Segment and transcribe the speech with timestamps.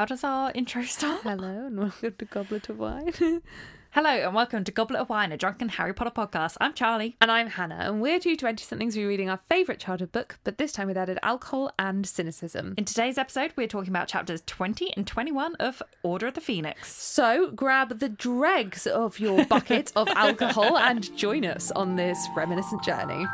[0.00, 1.20] How does our intro start?
[1.24, 3.12] Hello and welcome to Goblet of Wine.
[3.90, 6.56] Hello and welcome to Goblet of Wine, a drunken Harry Potter podcast.
[6.58, 7.18] I'm Charlie.
[7.20, 10.72] and I'm Hannah, and we're two 20 somethings rereading our favourite childhood book, but this
[10.72, 12.72] time with added alcohol and cynicism.
[12.78, 16.96] In today's episode, we're talking about chapters 20 and 21 of Order of the Phoenix.
[16.96, 22.82] So grab the dregs of your bucket of alcohol and join us on this reminiscent
[22.82, 23.26] journey.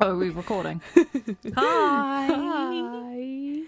[0.00, 0.80] Oh, are we recording?
[1.56, 2.26] Hi.
[2.26, 3.60] Hi.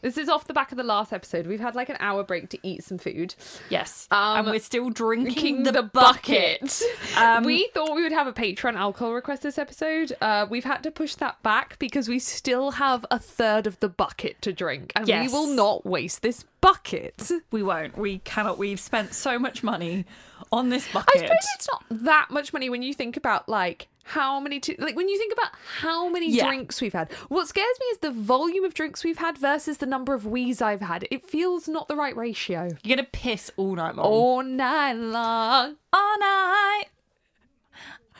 [0.00, 1.48] This is off the back of the last episode.
[1.48, 3.34] We've had like an hour break to eat some food.
[3.68, 4.06] Yes.
[4.12, 6.80] Um, and we're still drinking King the, bucket.
[7.16, 10.12] Um, we thought we would have a Patreon alcohol request this episode.
[10.20, 13.88] Uh, we've had to push that back because we still have a third of the
[13.88, 15.26] bucket to drink, and Yes.
[15.28, 17.28] we will not waste this bucket.
[17.50, 17.98] we won't.
[17.98, 18.56] We cannot.
[18.56, 20.04] We've spent so much money
[20.52, 21.16] on this bucket.
[21.16, 24.74] I suppose it's not that much money when you think about like how many t-
[24.78, 26.46] like when you think about how many Yeah.
[26.46, 27.12] drinks we've had.
[27.28, 30.62] What scares me is the volume of drinks we've had versus the number of wheeze
[30.62, 31.06] I've had.
[31.10, 32.68] It feels not the right ratio.
[32.82, 34.06] You're going to piss all night long.
[34.06, 35.76] All night long.
[35.92, 36.84] All night.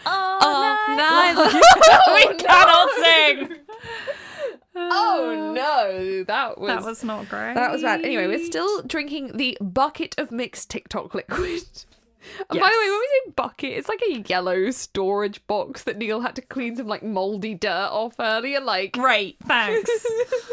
[0.04, 0.96] All, All night.
[0.96, 1.52] night long.
[1.52, 1.62] long.
[2.14, 3.56] we oh, cannot sing.
[4.76, 7.54] Oh no, that was That was not great.
[7.54, 8.04] That was bad.
[8.04, 11.62] Anyway, we're still drinking the bucket of mixed TikTok liquid.
[12.50, 15.98] And by the way, when we say bucket, it's like a yellow storage box that
[15.98, 18.60] Neil had to clean some like moldy dirt off earlier.
[18.60, 19.90] Like, Great, thanks.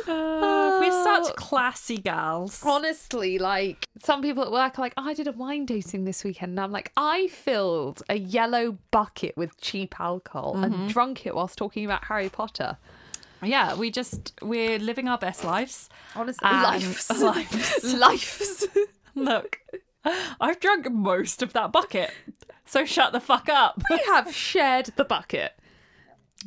[0.08, 2.62] Uh, we're such classy gals.
[2.64, 6.24] honestly, like some people at work are like, oh, I did a wine tasting this
[6.24, 6.52] weekend.
[6.52, 11.58] And I'm like, I filled a yellow bucket with cheap alcohol and drunk it whilst
[11.58, 12.78] talking about Harry Potter.
[13.44, 15.90] Yeah, we just we're living our best lives.
[16.16, 17.10] Honestly, lives.
[17.22, 17.84] lives.
[17.96, 18.68] lives.
[19.16, 19.60] Look,
[20.40, 22.12] I've drunk most of that bucket,
[22.66, 23.82] so shut the fuck up.
[23.90, 25.54] we have shared the bucket.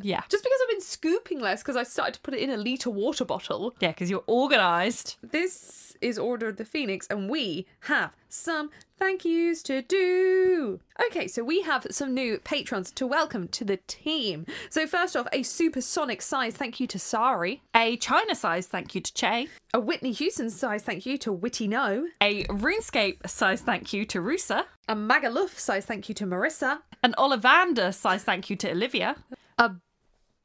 [0.00, 2.56] Yeah, Just because I've been scooping less because I started to put it in a
[2.56, 3.74] litre water bottle.
[3.80, 5.16] yeah, because you're organised.
[5.22, 10.81] This is Order of the Phoenix, and we have some thank yous to do.
[11.06, 14.44] Okay, so we have some new patrons to welcome to the team.
[14.70, 19.00] So, first off, a supersonic size thank you to Sari, A China size thank you
[19.00, 19.48] to Che.
[19.75, 24.20] a Whitney Houston size thank you to Witty No, A RuneScape size thank you to
[24.20, 24.64] Rusa.
[24.88, 29.16] a Magaluf size thank you to Marissa, An Ollivander size thank you to Olivia.
[29.58, 29.72] a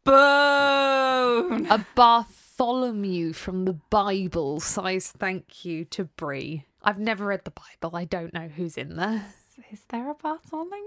[0.06, 1.66] Bone.
[1.72, 1.86] a
[2.58, 6.66] Bartholomew from the Bible size thank you to Brie.
[6.84, 7.96] I've never read the Bible.
[7.98, 9.26] I don't know who's in there.
[9.72, 10.78] Is there a Bartholomew?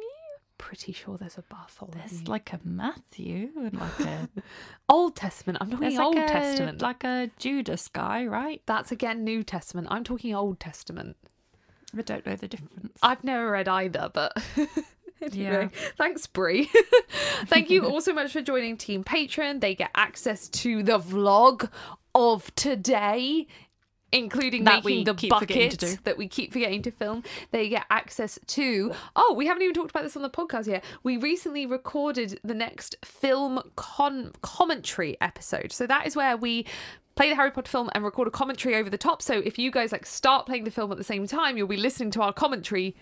[0.58, 1.98] Pretty sure there's a Bartholomew.
[1.98, 4.28] There's like a Matthew and like a
[4.88, 5.58] Old Testament.
[5.60, 6.82] I'm talking like Old a, Testament.
[6.82, 8.62] like a Judas guy, right?
[8.66, 9.88] That's again New Testament.
[9.90, 11.16] I'm talking Old Testament.
[11.98, 12.98] I don't know the difference.
[13.02, 14.36] I've never read either, but
[15.22, 15.88] anyway, Yeah.
[15.96, 16.70] thanks, Brie.
[17.46, 19.60] Thank you all so much for joining Team Patron.
[19.60, 21.70] They get access to the vlog
[22.14, 23.46] of today.
[24.12, 27.24] Including That making the keep forgetting to bucket that we keep forgetting to film.
[27.50, 28.92] They get access to.
[29.16, 30.84] Oh, we haven't even talked about this on the podcast yet.
[31.02, 35.72] We recently recorded the next film con- commentary episode.
[35.72, 36.66] So that is where we
[37.16, 39.22] play the Harry Potter film and record a commentary over the top.
[39.22, 41.76] So if you guys like start playing the film at the same time, you'll be
[41.76, 42.94] listening to our commentary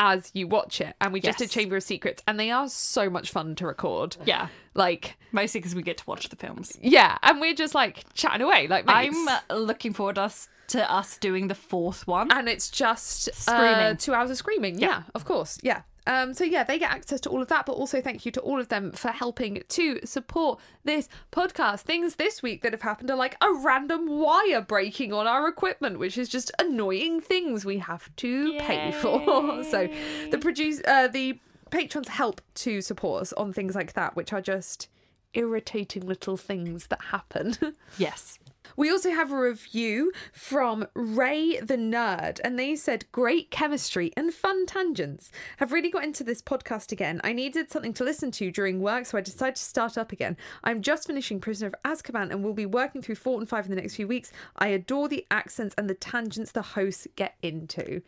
[0.00, 0.96] as you watch it.
[1.00, 1.50] And we just Yes.
[1.50, 4.16] did Chamber of Secrets, and they are so much fun to record.
[4.24, 6.76] Yeah, Like, mostly because we get to watch the films.
[6.80, 9.14] yeah, and we're just like chatting away, like mates.
[9.16, 12.30] I'm uh, looking forward us to us doing the fourth one.
[12.32, 13.96] and it's just uh, Screaming.
[13.98, 14.78] two hours of screaming.
[14.80, 15.02] Yeah.
[15.14, 15.58] of course.
[15.62, 15.82] Yeah.
[16.10, 18.40] Um, so yeah, they get access to all of that, but also thank you to
[18.40, 21.82] all of them for helping to support this podcast.
[21.82, 26.00] Things this week that have happened are like a random wire breaking on our equipment,
[26.00, 29.62] which is just annoying things we have to pay for.
[29.70, 29.88] so
[30.32, 31.38] the produce, uh, the
[31.70, 34.88] patrons help to support us on things like that, which are just
[35.32, 37.56] irritating little things that happen.
[37.98, 38.40] Yes.
[38.76, 44.32] We also have a review from Ray the Nerd, and they said, Great chemistry and
[44.32, 45.30] fun tangents.
[45.58, 47.20] Have really got into this podcast again.
[47.22, 50.36] I needed something to listen to during work, so I decided to start up again.
[50.64, 53.70] I'm just finishing Prisoner of Azkaban and will be working through four and Five in
[53.70, 54.30] the next few weeks.
[54.56, 58.02] I adore the accents and the tangents the hosts get into.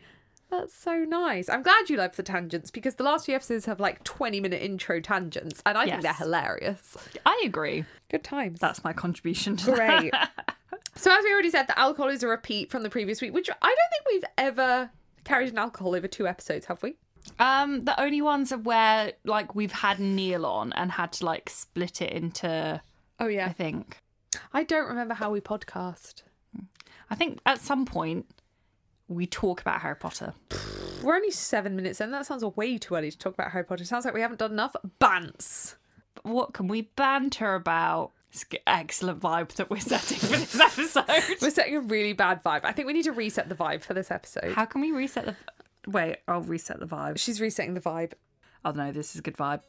[0.49, 1.49] That's so nice.
[1.49, 4.61] I'm glad you love the tangents because the last few episodes have like 20 minute
[4.61, 6.95] intro tangents, and I think they're hilarious.
[7.25, 7.85] I agree.
[8.13, 8.59] Good times.
[8.59, 9.55] That's my contribution.
[9.55, 10.13] Great.
[10.95, 13.49] so as we already said, the alcohol is a repeat from the previous week, which
[13.49, 14.91] I don't think we've ever
[15.23, 16.93] carried an alcohol over two episodes, have we?
[17.39, 21.49] Um, the only ones are where like we've had Neil on and had to like
[21.49, 22.79] split it into.
[23.19, 23.97] Oh yeah, I think.
[24.53, 26.21] I don't remember how we podcast.
[27.09, 28.27] I think at some point
[29.07, 30.35] we talk about Harry Potter.
[31.01, 32.11] We're only seven minutes in.
[32.11, 33.85] That sounds way too early to talk about Harry Potter.
[33.85, 35.77] Sounds like we haven't done enough bants.
[36.21, 38.11] What can we banter about?
[38.31, 41.05] It's excellent vibe that we're setting for this episode.
[41.41, 42.61] We're setting a really bad vibe.
[42.63, 44.53] I think we need to reset the vibe for this episode.
[44.53, 45.35] How can we reset the?
[45.87, 47.19] Wait, I'll reset the vibe.
[47.19, 48.13] She's resetting the vibe.
[48.65, 49.61] Oh no, this is a good vibe.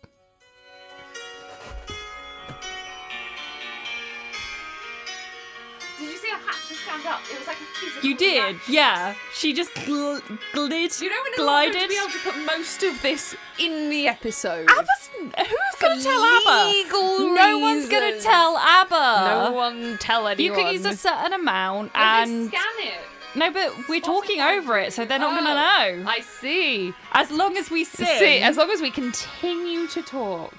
[7.06, 7.20] Up?
[7.32, 8.08] It was like a physical.
[8.08, 9.14] You did, yeah.
[9.34, 10.20] She just gl-
[10.52, 11.74] glid, You know when glided.
[11.74, 14.68] going to be able to put most of this in the episode.
[14.68, 16.70] Abba's, who's gonna tell Abba?
[16.70, 18.24] legal No one's gonna reasons.
[18.24, 19.44] tell Abba.
[19.48, 20.58] No one tell anyone.
[20.58, 22.94] You could use a certain amount, they and scan it.
[23.36, 25.54] no, but we're talking over it, so they're not gonna oh,
[26.00, 26.04] know.
[26.06, 26.94] Oh, I see.
[27.12, 28.06] As long as we sing.
[28.18, 30.52] See, as long as we continue to talk.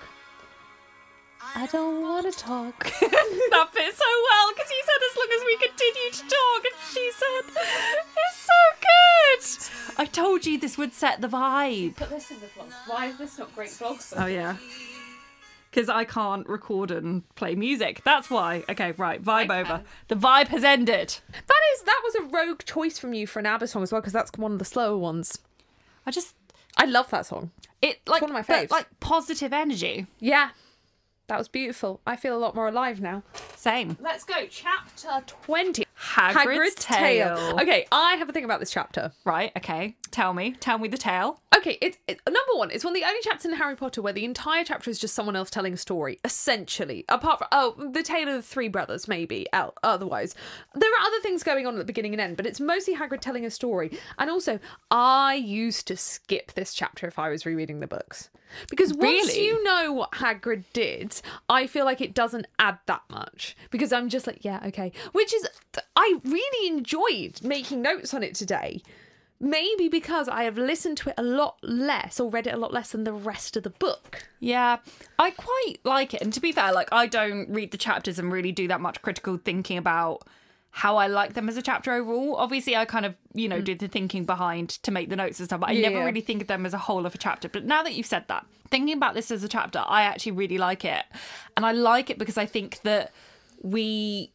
[1.58, 2.84] I don't want to talk.
[2.84, 6.76] that fits so well because he said as long as we continue to talk, and
[6.94, 7.64] she said
[8.18, 10.00] it's so good.
[10.00, 11.96] I told you this would set the vibe.
[11.96, 12.72] Put this in the vlog.
[12.88, 14.14] Why is this not great vlog?
[14.18, 14.58] Oh yeah.
[15.72, 18.02] Because I can't record and play music.
[18.04, 18.64] That's why.
[18.70, 19.24] Okay, right.
[19.24, 19.68] Vibe I over.
[19.78, 19.84] can.
[20.10, 21.18] The vibe has ended.
[21.32, 24.02] That is that was a rogue choice from you for an ABBA song as well
[24.02, 25.40] because that's one of the slower ones.
[26.06, 26.36] I just
[26.78, 27.52] I love that song.
[27.82, 30.08] it like one of my but, like positive energy.
[30.20, 30.50] Yeah,
[31.28, 32.02] that was beautiful.
[32.06, 33.24] I feel a lot more alive now.
[33.56, 33.98] Same.
[34.02, 34.46] Let's go.
[34.50, 35.86] Chapter twenty.
[36.06, 37.58] Hagrid's tale.
[37.60, 39.12] Okay, I have a thing about this chapter.
[39.26, 39.52] Right.
[39.58, 39.96] Okay.
[40.12, 40.56] Tell me.
[40.60, 41.42] Tell me the tale.
[41.56, 42.72] Okay, it's it, number one.
[42.72, 45.16] It's one of the only chapters in Harry Potter where the entire chapter is just
[45.16, 47.06] someone else telling a story, essentially.
[47.10, 49.48] Apart from oh, the tale of the three brothers, maybe.
[49.84, 50.36] Otherwise,
[50.74, 53.20] there are other things going on at the beginning and end, but it's mostly Hagrid
[53.20, 53.98] telling a story.
[54.18, 54.60] And also,
[54.92, 58.30] I used to skip this chapter if I was rereading the books
[58.70, 59.46] because once Really?
[59.46, 64.10] you know what Hagrid did, I feel like it doesn't add that much because I'm
[64.10, 64.92] just like, yeah, okay.
[65.12, 65.48] Which is,
[65.96, 68.82] I really enjoyed making notes on it today.
[69.40, 72.72] Maybe because I have listened to it a lot less or read it a lot
[72.72, 74.28] less than the rest of the book.
[74.40, 74.78] Yeah,
[75.20, 76.22] I quite like it.
[76.22, 79.02] And to be fair, like I don't read the chapters and really do that much
[79.02, 80.24] critical thinking about
[80.72, 82.36] how I like them as a chapter overall.
[82.36, 85.48] Obviously, I kind of, you know, do the thinking behind to make the notes and
[85.48, 85.82] stuff, but I Mm.
[85.82, 87.48] Yeah, never really think of them as a whole of a chapter.
[87.48, 90.58] But now that you've said that, thinking about this as a chapter, I actually really
[90.58, 91.06] like it.
[91.56, 93.14] And I like it because I think that
[93.62, 94.32] we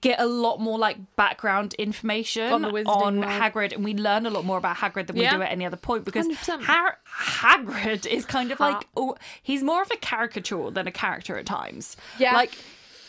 [0.00, 4.44] get a lot more like background information On on Hagrid and we learn a lot
[4.44, 5.32] more about Hagrid than Yeah.
[5.32, 6.94] we do at any other point because 100%.
[7.18, 11.46] Hagrid is kind of like oh, he's more of a caricature than a character at
[11.46, 11.96] times.
[12.18, 12.34] Yeah.
[12.34, 12.56] Like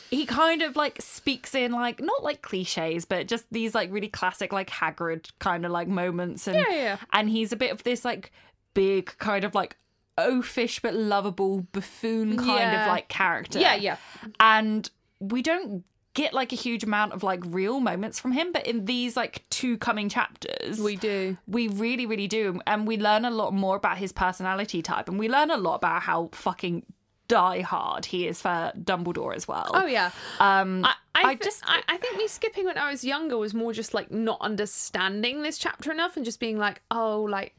[0.10, 4.08] he kind of like speaks in like not like cliches, but just these like really
[4.10, 6.98] classic like Hagrid kind of like moments and Yeah, yeah, yeah.
[7.14, 8.32] and he's a bit of this like
[8.74, 9.78] big kind of like
[10.18, 12.82] oafish but lovable buffoon kind Yeah.
[12.84, 13.60] of like character.
[13.60, 13.98] Yeah, yeah.
[14.40, 15.84] And we don't
[16.14, 19.44] get like a huge amount of like real moments from him, but in these like
[19.50, 21.38] two coming chapters, We do.
[21.48, 22.60] we really, really do.
[22.68, 25.08] And we learn a lot more about his personality type.
[25.08, 26.86] And we learn a lot about how fucking
[27.30, 29.72] die hard he is for Dumbledore as well.
[29.74, 30.12] Oh yeah.
[30.42, 33.54] Um, I, I, I just- I, I think me skipping when I was younger was
[33.54, 37.56] more just like not understanding this chapter enough and just being like, oh, like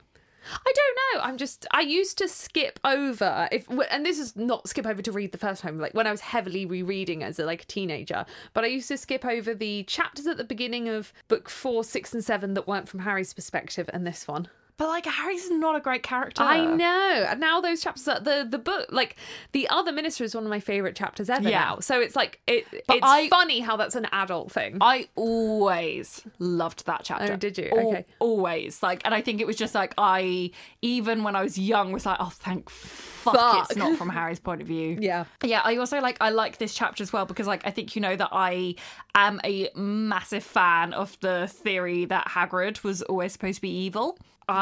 [0.51, 1.29] I don't know.
[1.29, 5.13] I'm just I used to skip over if and this is not skip over to
[5.13, 8.25] read the first time like when I was heavily rereading as a like a teenager,
[8.55, 12.15] but I used to skip over the chapters at the beginning of book 4, 6
[12.15, 14.49] and 7 that weren't from Harry's perspective and this one.
[14.79, 16.43] But like Harry's not a great character.
[16.43, 17.27] I know.
[17.29, 19.17] And now those chapters are the the book like
[19.53, 21.61] the other minister is one of my favorite chapters ever Yeah.
[21.61, 21.79] now.
[21.81, 24.79] So it's like it But it's I- funny how that's an adult thing.
[24.81, 27.35] I always loved that chapter.
[27.35, 27.71] Oh, did you?
[27.73, 28.05] Okay.
[28.19, 28.83] Always.
[28.83, 30.51] Like, and I think it was just like, I,
[30.81, 33.71] even when I was young, was like, oh, thank fuck, Fuck.
[33.71, 34.99] it's not from Harry's point of view.
[35.01, 35.25] Yeah.
[35.45, 38.03] Yeah, I also like I like this chapter as well because like I think you
[38.03, 38.75] know that I
[39.15, 44.19] am a massive fan of the theory that Hagrid was always supposed to be evil.
[44.49, 44.62] I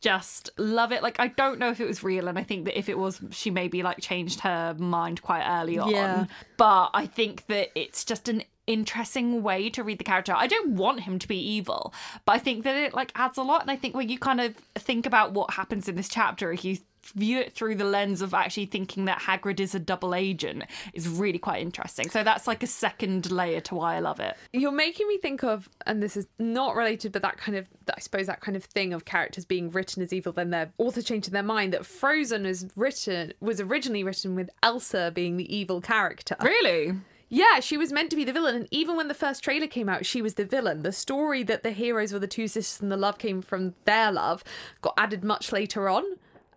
[0.00, 1.02] just love it.
[1.02, 3.20] Like I don't know if it was real, and I think that if it was,
[3.30, 5.90] she maybe like changed her mind quite early on.
[5.90, 6.26] Yeah.
[6.56, 10.34] But I think that it's just an interesting way to read the character.
[10.34, 11.92] I don't want him to be evil,
[12.24, 13.62] but I think that it like adds a lot.
[13.62, 16.64] And I think when you kind of think about what happens in this chapter, if
[16.64, 20.64] you view it through the lens of actually thinking that Hagrid is a double agent
[20.92, 22.10] is really quite interesting.
[22.10, 24.36] So that's like a second layer to why I love it.
[24.52, 28.00] You're making me think of, and this is not related, but that kind of, I
[28.00, 31.32] suppose, that kind of thing of characters being written as evil, then their author changing
[31.32, 31.72] their mind.
[31.72, 36.36] That Frozen is written was originally written with Elsa being the evil character.
[36.42, 36.94] Really?
[37.28, 39.88] Yeah, she was meant to be the villain, and even when the first trailer came
[39.88, 40.82] out, she was the villain.
[40.82, 44.12] The story that the heroes were the two sisters and the love came from their
[44.12, 44.44] love
[44.82, 46.04] got added much later on.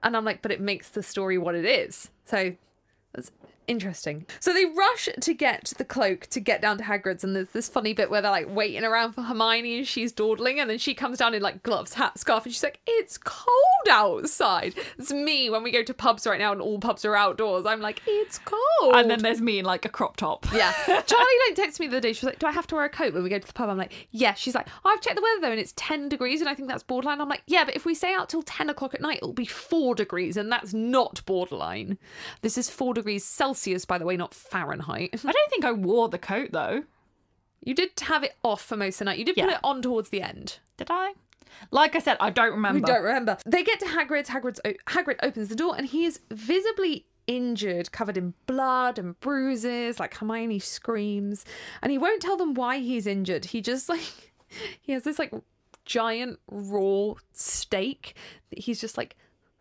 [0.04, 2.10] And I'm like, but it makes the story what it is.
[2.26, 2.56] So
[3.68, 4.26] interesting.
[4.40, 7.70] So they rush to get the cloak to get down to Hagrid's, and there's this
[7.70, 10.94] funny bit where they're like waiting around for Hermione and she's dawdling, and then she
[10.94, 13.54] comes down in like gloves, hat, scarf, and she's like, It's cold
[13.90, 14.76] outside.
[14.98, 17.66] It's me when we go to pubs right now and all pubs are outdoors.
[17.66, 18.96] I'm like, It's cold.
[18.96, 20.46] And then there's me in like a crop top.
[20.54, 20.72] Yeah.
[20.86, 22.14] Charlie like texted me the other day.
[22.14, 23.54] She was like, "Do I have to wear a coat when we go to the
[23.54, 26.10] pub?" I'm like, "Yeah." She's like, oh, "I've checked the weather though, and it's ten
[26.10, 28.44] degrees, and I think that's borderline." I'm like, "Yeah, but if we stay out till
[28.44, 31.98] ten o'clock at night, it'll be four degrees, and that's not borderline.
[32.42, 36.10] This is four degrees Celsius, by the way, not Fahrenheit." I don't think I wore
[36.10, 36.84] the coat though.
[37.64, 39.20] You did have it off for most of the night.
[39.20, 39.56] You did put Yeah.
[39.56, 40.60] it on towards the end.
[40.78, 41.14] Did I?
[41.72, 42.80] Like I said, I don't remember.
[42.80, 43.38] We don't remember.
[43.46, 44.30] They get to Hagrid's.
[44.30, 49.20] Hagrid's o- Hagrid opens the door and he is visibly injured, covered in blood and
[49.20, 50.00] bruises.
[50.00, 51.44] Like Hermione screams,
[51.82, 53.46] and he won't tell them why he's injured.
[53.46, 54.34] He just like
[54.82, 55.34] he has this like
[55.84, 58.16] giant raw steak
[58.50, 59.16] that he's just like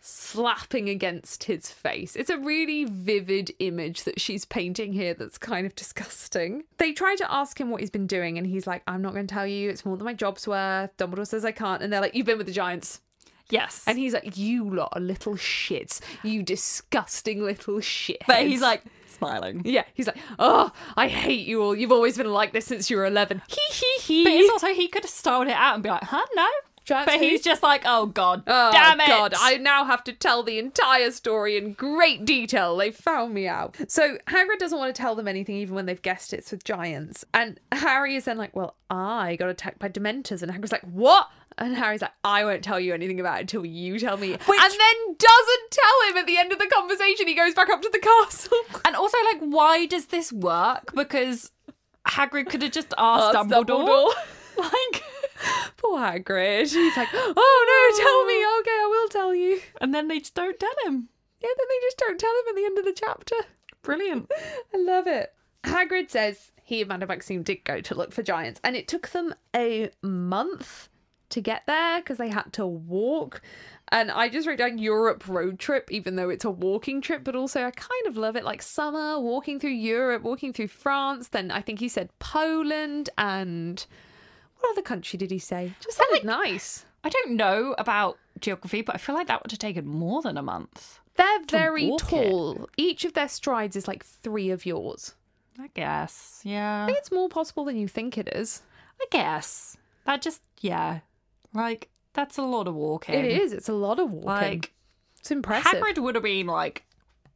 [0.06, 2.14] slapping against his face.
[2.14, 6.62] It's a really vivid image that she's painting here that's kind of disgusting.
[6.78, 9.26] They try to ask him what he's been doing, and he's like, I'm not going
[9.26, 9.68] to tell you.
[9.68, 10.96] It's more than my job's worth.
[10.96, 11.82] Dumbledore says I can't.
[11.82, 13.00] And they're like, You've been with the Giants.
[13.50, 13.84] Yes.
[13.86, 16.00] And he's like, You lot are little shits.
[16.22, 18.22] You disgusting little shit.
[18.26, 19.62] but he's like smiling.
[19.64, 21.74] Yeah, he's like, Oh, I hate you all.
[21.74, 23.42] You've always been like this since you were 11.
[23.48, 24.24] Hee hee hee.
[24.24, 26.46] But it's also he could have styled it out and be like, huh, no.
[26.86, 29.08] Giants but he's just like, oh god, Oh, damn it.
[29.08, 32.76] God, I now have to tell the entire story in great detail.
[32.76, 33.76] They found me out.
[33.88, 37.24] So Hagrid doesn't want to tell them anything, even when they've guessed it's with giants.
[37.34, 40.42] And Harry is then like, Well, I got attacked by Dementors.
[40.42, 41.28] And Hagrid's like, What?
[41.58, 44.32] And Harry's like, I won't tell you anything about it until you tell me.
[44.34, 47.26] And then doesn't tell him at the end of the conversation.
[47.26, 48.58] He goes back up to the castle.
[48.84, 50.94] And also, like, why does this work?
[50.94, 51.50] Because
[52.06, 54.12] Hagrid could have just asked Ask Dumbledore.
[54.58, 55.02] Like,
[55.76, 56.72] Poor Hagrid.
[56.72, 58.36] He's like, Oh no, tell me.
[58.60, 59.60] Okay, I will tell you.
[59.80, 61.08] and then they just don't tell him.
[61.40, 63.36] Yeah, then they just don't tell him at the end of the chapter.
[63.82, 64.30] Brilliant.
[64.74, 65.34] I love it.
[65.64, 69.08] Hagrid says he and Madame Maxime did go to look for giants, and it took
[69.10, 70.88] them a month
[71.28, 73.42] to get there because they had to walk.
[73.88, 77.36] And I just wrote down Europe road trip, even though it's a walking trip, but
[77.36, 81.28] also I kind of love it like summer, walking through Europe, walking through France.
[81.28, 83.84] Then I think he said Poland and
[84.70, 85.72] other country did he say?
[85.80, 86.84] Just sounded nice.
[87.04, 90.36] I don't know about geography, but I feel like that would have taken more than
[90.36, 90.98] a month.
[91.16, 92.30] They're very walk it.
[92.30, 92.68] tall.
[92.76, 95.14] Each of their strides is like three of yours.
[95.58, 96.42] I guess.
[96.44, 96.82] Yeah.
[96.82, 98.62] I think it's more possible than you think it is.
[99.00, 99.76] I guess.
[100.04, 101.00] That just, yeah.
[101.54, 103.14] Like, that's a lot of walking.
[103.14, 103.52] It is.
[103.52, 104.26] It's a lot of walking.
[104.26, 104.72] Like,
[105.18, 105.80] it's impressive.
[105.80, 106.84] Hagrid would have been, like,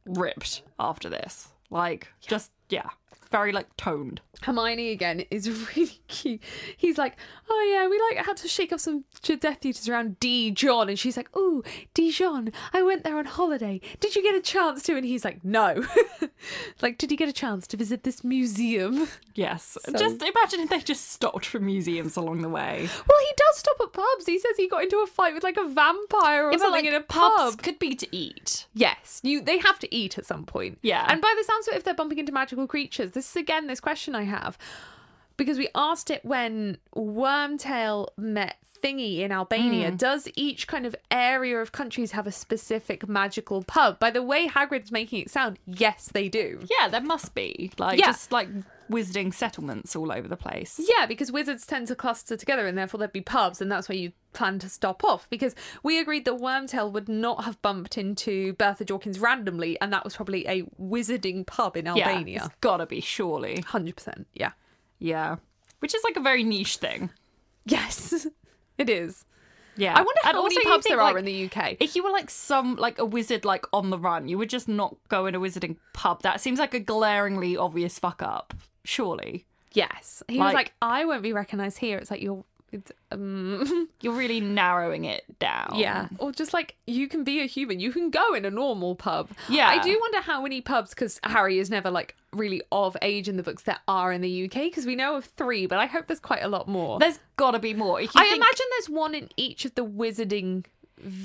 [0.05, 1.49] ripped after this.
[1.69, 2.89] Like, just, yeah.
[3.31, 4.21] Very, like, toned.
[4.43, 6.41] Hermione again is really cute.
[6.75, 7.15] He's like,
[7.47, 11.15] "Oh yeah, we like had to shake off some Death Eaters around Dijon," and she's
[11.15, 12.51] like, "Ooh, Dijon!
[12.73, 13.79] I went there on holiday.
[13.99, 15.85] Did you get a chance to?" And he's like, "No."
[16.81, 19.07] like, did you get a chance to visit this museum?
[19.33, 19.77] Yes.
[19.97, 22.89] Just imagine if they just stopped for museums along the way.
[23.07, 24.25] Well, he does stop at pubs.
[24.25, 26.85] He says he got into a fight with like a vampire or Yeah, something like,
[26.85, 27.61] in a pub.
[27.63, 28.67] could be to eat.
[28.73, 29.39] Yes, you.
[29.41, 30.79] They have to eat at some point.
[30.81, 31.05] Yeah.
[31.07, 33.67] And by the sounds of it, if they're bumping into magical creatures, this is again
[33.67, 34.57] this question I have
[35.37, 39.91] because we asked it when Wormtail met Thingy in Albania.
[39.91, 39.97] Mm.
[39.97, 43.99] Does each kind of area of countries have a specific magical pub?
[43.99, 46.65] By the way, Hagrid's making it sound, yes, they do.
[46.79, 47.71] Yeah, there must be.
[47.77, 48.07] Like, Yeah.
[48.07, 48.49] just like
[48.89, 50.79] wizarding settlements all over the place.
[50.97, 53.97] Yeah, because wizards tend to cluster together and therefore there'd be pubs, and that's where
[53.97, 55.29] you plan to stop off.
[55.29, 60.03] Because we agreed that Wormtail would not have bumped into Bertha Jorkins randomly, and that
[60.03, 62.43] was probably a wizarding pub in Yeah, Albania.
[62.45, 63.57] It's gotta be, surely.
[63.63, 64.25] 100%.
[64.33, 64.51] Yeah.
[64.99, 65.37] Yeah.
[65.79, 67.09] Which is like a very niche thing.
[67.65, 68.27] Yes,
[68.77, 69.25] it is.
[69.77, 69.93] Yeah.
[69.93, 71.77] I wonder how And many pubs think, there are like, in the UK.
[71.79, 74.67] If you were like some like a wizard like on the run, you would just
[74.67, 76.21] not go in a wizarding pub.
[76.23, 78.53] That seems like a glaringly obvious fuck up.
[78.83, 79.45] Surely.
[79.73, 80.21] Yes.
[80.27, 81.97] He was Like- like, I won't be recognised here.
[81.97, 85.73] It's like, you're It's, um, You're really narrowing it down.
[85.75, 86.07] yeah.
[86.19, 87.79] Or just like you can be a human.
[87.79, 89.29] You can go in a normal pub.
[89.49, 89.67] Yeah.
[89.67, 93.35] I do wonder how many pubs, because Harry is never like really of age in
[93.35, 96.07] the books that are in the UK, because we know of three, but I hope
[96.07, 96.97] there's quite a lot more.
[96.99, 97.97] There's got to be more.
[97.99, 100.65] I think- imagine there's one in each of the wizarding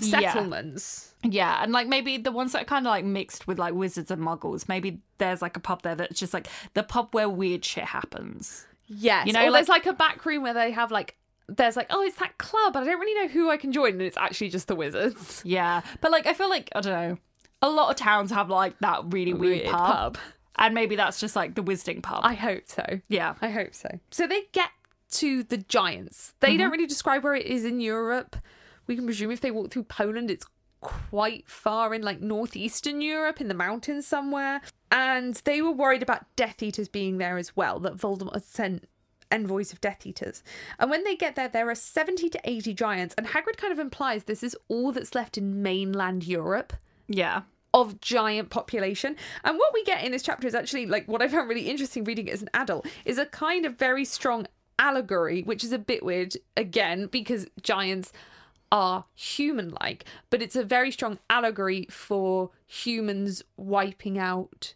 [0.00, 1.12] settlements.
[1.23, 4.11] Yeah, and like maybe the ones that are kind of like mixed with like wizards
[4.11, 4.69] and muggles.
[4.69, 8.67] Maybe there's like a pub there that's just like the pub where weird shit happens.
[8.88, 9.26] Yes.
[9.26, 11.17] You know, or there's like- like a back room where they have like
[11.49, 13.93] there's like, oh, it's that club, but I don't really know who I can join,
[13.93, 15.43] and it's actually just the wizards.
[15.57, 17.19] Yeah, but like I feel like I don't know.
[17.62, 20.19] A lot of towns have like that really weird, Weird pub, pub.
[20.57, 22.21] and maybe that's just like the Wizarding pub.
[22.23, 22.85] I hope so.
[23.09, 23.88] yeah, I hope so.
[24.11, 24.71] So they get
[25.12, 26.35] to the giants.
[26.41, 26.73] They don't mm-hmm.
[26.73, 28.37] really describe where it is in Europe.
[28.87, 30.47] We can presume if they walk through Poland, it's
[30.81, 34.61] quite far in like northeastern Europe in the mountains somewhere.
[34.91, 38.88] And they were worried about Death Eaters being there as well, that Voldemort had sent
[39.30, 40.42] envoys of Death Eaters.
[40.78, 43.14] And when they get there, there are 70 to 80 giants.
[43.18, 46.73] And Hagrid kind of implies this is all that's left in mainland Europe
[47.09, 47.42] yeah,
[47.75, 49.16] of giant population.
[49.45, 52.04] And what we get in this chapter is actually like what I found really interesting
[52.04, 54.47] reading it as an adult is a kind of very strong
[54.78, 58.12] allegory, which is a bit weird again because giants
[58.73, 64.75] are human like, but it's a very strong allegory for humans wiping out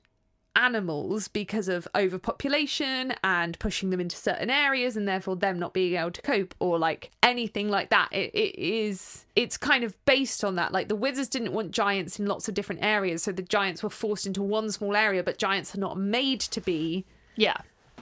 [0.56, 5.94] animals because of overpopulation and pushing them into certain areas and therefore them not being
[5.94, 8.08] able to cope or like anything like that.
[8.12, 10.72] It, it is it's kind of based on that.
[10.72, 13.90] Like the wizards didn't want giants in lots of different areas so the giants were
[13.90, 17.04] forced into one small area but giants are not made to be
[17.36, 17.56] yeah,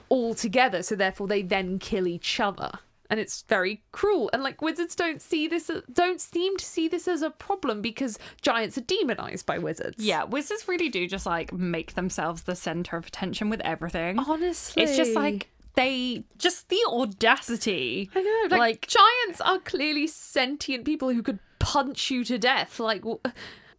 [0.09, 2.71] all together so therefore they then kill each other
[3.09, 7.07] and it's very cruel and like wizards don't see this don't seem to see this
[7.07, 10.23] as a problem because giants are demonized by wizards yeah.
[10.23, 14.19] Wizards really do just like make themselves the center of attention with everything.
[14.19, 18.09] honestly It's just like they just the audacity.
[18.15, 22.79] I know, like, Like- giants are clearly sentient people who could punch you to death.
[22.79, 23.03] Like,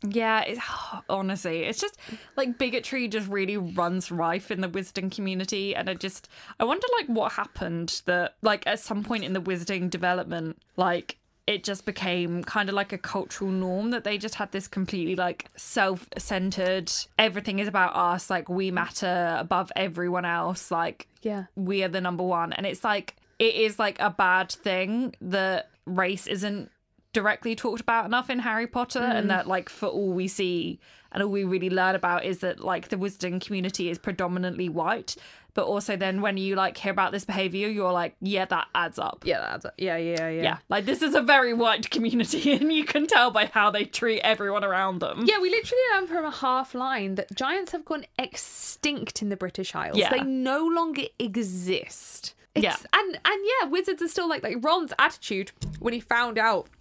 [0.03, 0.61] Yeah, it's,
[1.09, 1.99] honestly, it's just
[2.37, 6.29] like bigotry just really runs rife in the Wizarding community, and I just
[6.59, 11.17] I wonder like what happened that like at some point in the Wizarding development, like
[11.47, 15.17] it just became kind of like a cultural norm that they just had this completely
[15.17, 21.83] like self-centered everything is about us like we matter above everyone else like yeah, we
[21.83, 22.53] are the number one.
[22.53, 26.71] And it's like it is like a bad thing that race isn't
[27.13, 29.29] directly talked about enough in harry potter and mm.
[29.29, 30.79] that like for all we see
[31.13, 35.17] and all we really learn about is that like the wizarding community is predominantly white
[35.55, 38.99] but also then when you like hear about this behavior you're like yeah that adds
[38.99, 42.73] up yeah, that's, yeah, yeah, yeah, yeah like this is a very white community and
[42.73, 46.25] you can tell by how they treat everyone around them Yeah, we literally learn from
[46.25, 49.97] a half line that giants have gone extinct in the British Isles.
[49.97, 50.11] Yeah.
[50.11, 52.35] They no longer exist.
[52.55, 52.77] It's, Yeah.
[52.93, 56.80] and and yeah, wizards are still like like Ron's attitude when he found out that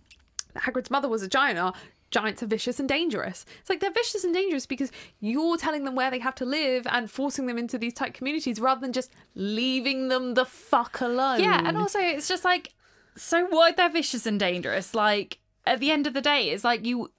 [0.56, 1.74] Hagrid's mother was a giant are
[2.12, 3.46] giants are vicious and dangerous.
[3.60, 6.88] It's like they're vicious and dangerous because you're telling them where they have to live
[6.90, 11.42] and forcing them into these tight communities rather than just leaving them the fuck alone.
[11.42, 12.74] Yeah, and also it's just like
[13.16, 14.96] so if they're vicious and dangerous?
[14.96, 17.12] Like at the end of the day, it's like you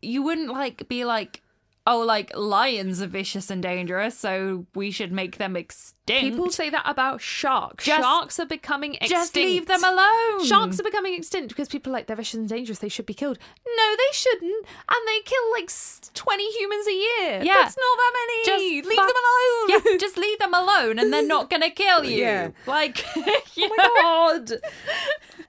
[0.00, 1.42] you wouldn't like be like,
[1.88, 5.94] oh, like lions are vicious and dangerous, so we should make them extinct.
[6.06, 7.84] People say that about sharks.
[7.84, 9.10] Just- sharks are becoming extinct.
[9.10, 10.44] just leave them alone.
[10.44, 12.78] Sharks are becoming extinct because people are like they're vicious and dangerous.
[12.78, 13.38] They should be killed.
[13.66, 14.66] No, they shouldn't.
[14.88, 15.70] And they kill like
[16.14, 17.40] twenty humans a year.
[17.42, 17.54] Yeah.
[17.54, 18.44] that's not that many.
[18.46, 19.68] just leave fuck- them alone.
[19.92, 22.18] Yeah, just leave them alone, and they're not gonna kill you.
[22.28, 22.50] Yeah.
[22.66, 23.22] Like, you
[23.70, 23.76] oh know?
[23.76, 24.48] my god.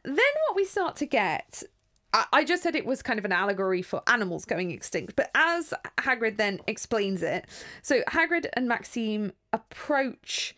[0.04, 0.15] then
[0.47, 1.63] what we start to get.
[2.12, 5.74] I just said it was kind of an allegory for animals going extinct, but as
[6.00, 7.45] Hagrid then explains it,
[7.84, 10.56] so Hagrid and Maxime approach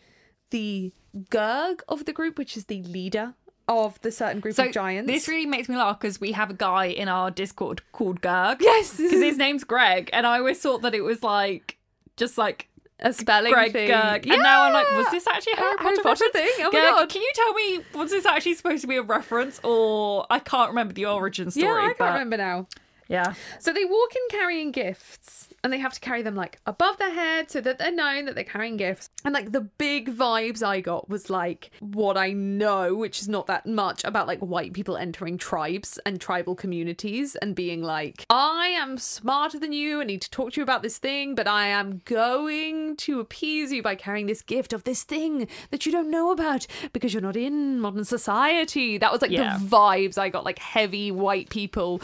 [0.50, 0.92] the
[1.30, 3.34] Gurg of the group, which is the leader
[3.68, 5.06] of the certain group So of giants.
[5.10, 8.58] this really makes me laugh because we have a guy in our Discord called Gurg.
[8.60, 8.96] Yes.
[8.96, 11.76] because his name's Greg, and I always thought that it was like
[12.16, 12.68] just like
[13.02, 13.88] a spelling Greg thing.
[13.88, 14.26] Gurg.
[14.26, 16.50] And now I'm like, was this actually a Harry Potter, Harry Potter thing?
[16.60, 17.08] Oh my God.
[17.08, 20.70] Can you tell me, was this actually supposed to be a reference or I can't
[20.70, 21.66] remember the origin story?
[21.66, 22.66] Yeah, I can't but- remember now.
[23.08, 23.34] Yeah.
[23.58, 27.12] So they walk in carrying gifts and they have to carry them like above their
[27.14, 29.08] head so that they're known that they're carrying gifts.
[29.24, 33.46] And like the big vibes I got was like what I know, which is not
[33.46, 38.68] that much about like white people entering tribes and tribal communities and being like, I
[38.68, 40.00] am smarter than you.
[40.00, 43.72] I need to talk to you about this thing, but I am going to appease
[43.72, 47.22] you by carrying this gift of this thing that you don't know about because you're
[47.22, 48.98] not in modern society.
[48.98, 49.58] That was like Yeah.
[49.58, 52.00] the vibes I got, like heavy white people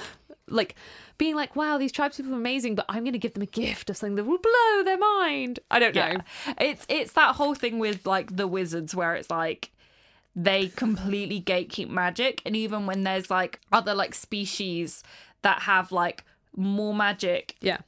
[0.51, 0.77] like
[1.19, 3.47] being like, wow, these tribes people are amazing, but I'm going to give them a
[3.47, 5.59] gift of something that will blow their mind.
[5.71, 6.01] I don't know.
[6.47, 6.55] Yeah.
[6.59, 9.71] It's it's that whole thing with like the wizards where it's like
[10.37, 15.03] they completely gatekeep magic and even when there's like other like species
[15.43, 16.25] that have like
[16.57, 17.79] more magic Yeah.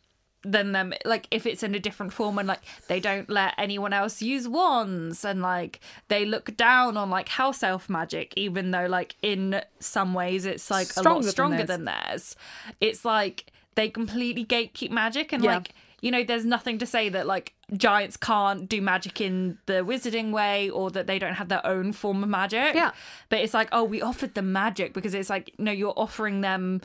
[0.42, 3.92] Than them like if it's in a different form and like they don't let anyone
[3.92, 8.86] else use wands and like they look down on like house elf magic even though
[8.86, 11.68] like in some ways it's like a Stronger lot than stronger theirs.
[11.68, 12.36] than theirs
[12.80, 15.56] it's like they completely gatekeep magic and Yeah.
[15.56, 19.84] like you know there's nothing to say that like giants can't do magic in the
[19.84, 22.92] wizarding way or that they don't have their own form of magic Yeah.
[23.28, 26.80] but it's like oh we offered them magic because it's like no you're offering them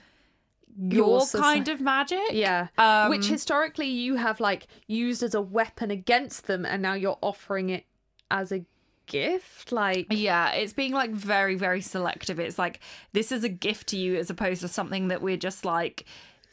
[0.78, 2.68] Your your kind of magic Yeah.
[2.78, 7.18] Um, Which historically you have like used as a weapon against them and now you're
[7.22, 7.86] offering it
[8.30, 8.66] as a
[9.06, 9.72] gift.
[9.72, 12.40] Like Yeah, it's being like very, very selective.
[12.40, 12.80] It's like
[13.14, 16.06] this is a gift to you as opposed to something that we're just like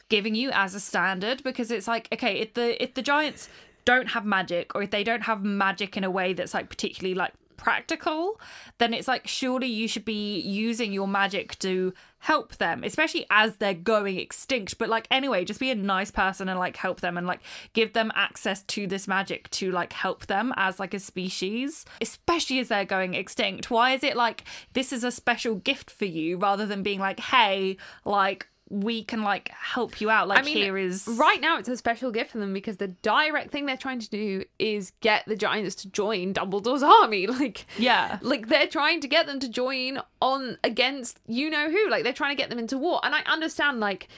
[0.09, 3.49] giving you as a standard because it's like okay, if the if the giants
[3.85, 7.15] don't have magic or if they don't have magic in a way that's like particularly
[7.15, 8.41] like practical,
[8.79, 13.57] then it's like surely you should be using your magic to help them, especially as
[13.57, 14.79] they're going extinct.
[14.79, 17.41] But like anyway, just be a nice person and like help them and like
[17.73, 22.61] give them access to this magic to like help them as like a species, especially
[22.61, 23.71] as they're going extinct.
[23.71, 27.19] Why is it like this is a special gift for you rather than being like,
[27.19, 30.29] hey, like we can like help you out.
[30.29, 32.89] Like I mean, here is right now it's a special gift for them because the
[32.89, 37.27] direct thing they're trying to do is get the giants to join Dumbledore's army.
[37.43, 38.19] Like, Yeah.
[38.23, 41.91] like they're trying to get them to join on against you know who.
[41.91, 42.99] Like they're trying to get them into war.
[43.03, 44.09] And I understand like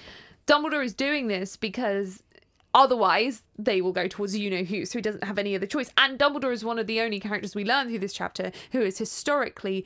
[0.46, 2.22] Dumbledore is doing this because
[2.74, 4.84] otherwise they will go towards you know who.
[4.84, 5.90] So he doesn't have any other choice.
[5.98, 8.98] And Dumbledore is one of the only characters we learn through this chapter who is
[8.98, 9.84] historically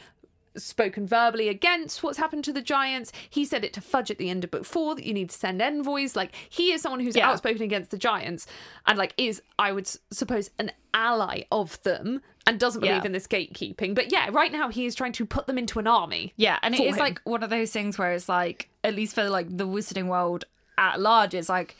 [0.62, 3.12] spoken verbally against what's happened to the giants.
[3.28, 5.36] He said it to Fudge at the end of book four that you need to
[5.38, 6.16] send envoys.
[6.16, 7.28] Like he is someone who's Yeah.
[7.30, 8.46] outspoken against the giants
[8.86, 13.06] and like is, I would suppose, an ally of them and doesn't believe Yeah.
[13.06, 13.94] in this gatekeeping.
[13.94, 16.32] But yeah, right now he is trying to put them into an army.
[16.36, 17.00] Yeah, and it is him.
[17.00, 20.44] like one of those things where it's like, at least for like the wizarding world
[20.78, 21.76] at large, it's like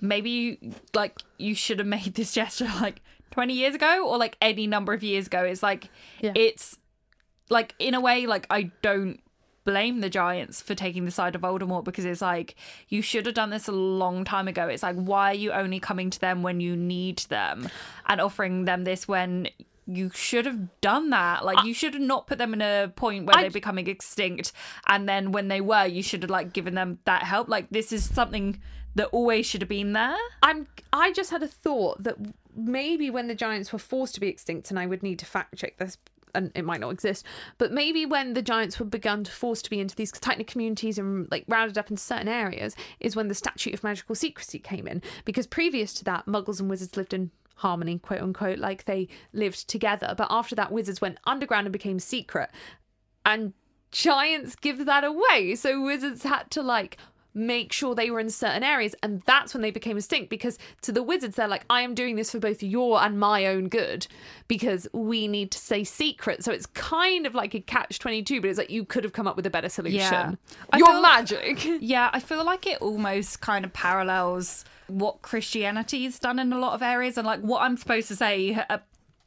[0.00, 4.36] maybe you like you should have made this gesture like 20 years ago or like
[4.42, 5.42] any number of years ago.
[5.44, 5.88] It's like
[6.20, 6.32] Yeah.
[6.34, 6.76] it's
[7.52, 9.20] like in a way like I don't
[9.64, 12.56] blame the giants for taking the side of Voldemort because it's like
[12.88, 14.66] you should have done this a long time ago.
[14.66, 17.68] It's like why are you only coming to them when you need them
[18.06, 19.48] and offering them this when
[19.86, 21.44] you should have done that.
[21.44, 24.52] Like you should have not put them in a point where I- they're becoming extinct
[24.88, 27.48] and then when they were you should have like given them that help.
[27.48, 28.60] Like this is something
[28.94, 30.16] that always should have been there.
[30.42, 32.16] I'm I just had a thought that
[32.54, 35.56] maybe when the giants were forced to be extinct, and I would need to fact
[35.56, 35.96] check this,
[36.34, 37.26] and it might not exist,
[37.58, 40.46] but maybe when the giants were begun to force to be into these tight knit
[40.46, 44.58] communities and like rounded up in certain areas, is when the statute of magical secrecy
[44.58, 45.02] came in.
[45.24, 49.68] Because previous to that, muggles and wizards lived in harmony, quote unquote, like they lived
[49.68, 50.14] together.
[50.16, 52.50] But after that, wizards went underground and became secret.
[53.24, 53.52] And
[53.92, 55.54] giants give that away.
[55.54, 56.96] So wizards had to like
[57.34, 60.92] make sure they were in certain areas and that's when they became extinct because to
[60.92, 64.06] the wizards they're like I am doing this for both your and my own good
[64.48, 68.50] because we need to stay secret so it's kind of like a catch 22 but
[68.50, 70.34] it's like you could have come up with a better solution Yeah.
[70.76, 76.18] Your feel- magic Yeah, I feel like it almost kind of parallels what Christianity has
[76.18, 78.78] done in a lot of areas, and like what I'm supposed to say, uh,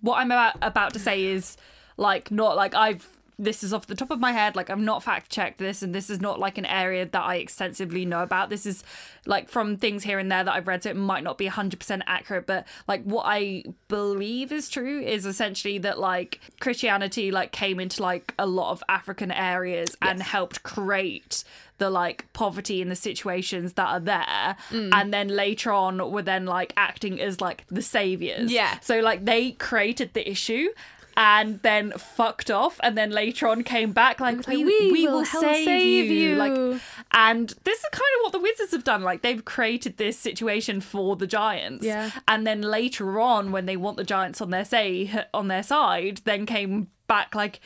[0.02, 1.58] what I'm about about to say is
[1.98, 3.15] like not like I've.
[3.38, 4.56] This is off the top of my head.
[4.56, 7.36] Like I've not fact checked this, and this is not like an area that I
[7.36, 8.50] extensively know about.
[8.50, 8.84] This is
[9.26, 12.02] like from things here and there that I've read, so it might not be 100%
[12.08, 12.46] accurate.
[12.48, 18.02] But like what I believe is true is essentially that like Christianity like came into
[18.02, 21.44] like a lot of African areas and helped create
[21.78, 24.92] the like poverty and the situations that are there Mm.
[24.94, 28.80] and then later on were then like acting as like the saviors Yeah.
[28.80, 30.70] so like they created the issue
[31.18, 35.20] and then fucked off and then later on came back like we, "We we, will
[35.20, 36.30] will save, save you.
[36.32, 36.36] you.
[36.36, 40.18] like and this is kind of what the wizards have done like they've created this
[40.20, 42.12] situation for the giants Yeah.
[42.28, 46.22] and then later on when they want the giants on their say on their side
[46.26, 47.60] then came back like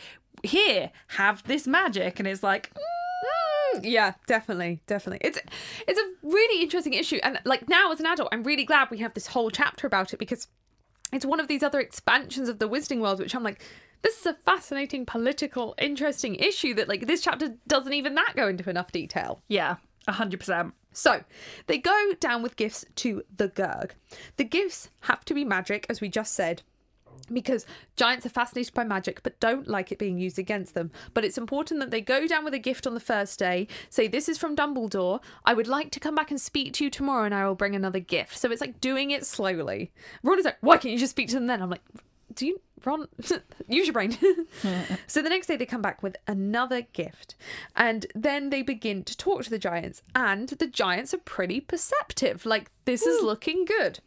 [0.43, 3.79] here have this magic and it's like mm.
[3.83, 5.39] yeah definitely definitely it's
[5.88, 8.97] it's a really interesting issue and like now as an adult i'm really glad we
[8.99, 10.47] have this whole chapter about it because
[11.12, 13.62] it's one of these other expansions of the wizarding world which i'm like
[14.02, 18.48] this is a fascinating political interesting issue that like this chapter doesn't even that go
[18.48, 19.76] into enough detail yeah
[20.08, 21.24] 100% so
[21.67, 23.93] they go down with gifts to the Gurg.
[24.38, 26.63] The gifts have to be magic, as we just said,
[27.32, 30.91] because giants are fascinated by magic but don't like it being used against them.
[31.13, 34.08] But it's important that they go down with a gift on the first day, say,
[34.08, 35.21] This is from Dumbledore.
[35.45, 37.75] I would like to come back and speak to you tomorrow and I will bring
[37.75, 38.38] another gift.
[38.38, 39.91] So it's like doing it slowly.
[40.23, 41.62] Ron is like, Why can't you just speak to them then?
[41.62, 41.82] I'm like,
[42.34, 43.08] do you Ron
[43.67, 44.17] use your brain?
[45.08, 47.36] so the next day they come back with another gift,
[47.75, 52.45] and then they begin to talk to the giants, and the giants are pretty perceptive.
[52.45, 53.99] Like this is looking good.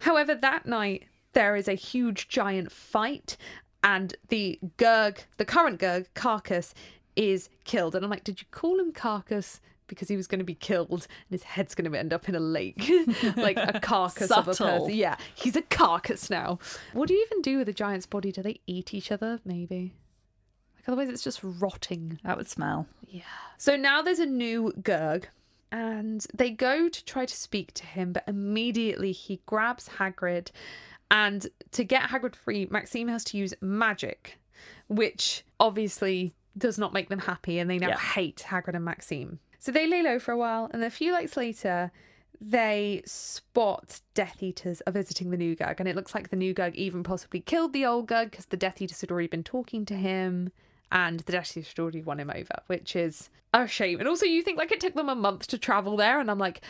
[0.00, 3.36] However, that night there is a huge giant fight,
[3.82, 6.72] and the Gurg, the current Gurg, Karkus,
[7.16, 7.94] is killed.
[7.94, 9.60] And I'm like, did you call him Karkus?
[9.86, 12.34] Because he was going to be killed and his head's going to end up in
[12.34, 12.90] a lake,
[13.36, 14.86] like a carcass of a Subtle.
[14.86, 14.94] person.
[14.96, 16.58] Yeah, he's a carcass now.
[16.94, 18.32] What do you even do with a giant's body?
[18.32, 19.40] Do they eat each other?
[19.44, 19.92] Maybe.
[20.76, 22.18] Like otherwise, it's just rotting.
[22.24, 22.86] That would smell.
[23.06, 23.22] Yeah.
[23.58, 25.28] So now there's a new Gurg,
[25.70, 30.50] and they go to try to speak to him, but immediately he grabs Hagrid.
[31.14, 34.36] And to get Hagrid free, Maxime has to use magic,
[34.88, 37.98] which obviously does not make them happy, and they now Yeah.
[37.98, 39.38] hate Hagrid and Maxime.
[39.60, 41.92] So they lay low for a while, and a few nights later,
[42.40, 46.52] they spot Death Eaters are visiting the new Gurg, and it looks like the new
[46.52, 49.84] Gurg even possibly killed the old Gurg because the Death Eaters had already been talking
[49.86, 50.50] to him,
[50.90, 54.00] and the Death Eaters had already won him over, which is a shame.
[54.00, 56.38] And also, you think like it took them a month to travel there, and I'm
[56.40, 56.60] like.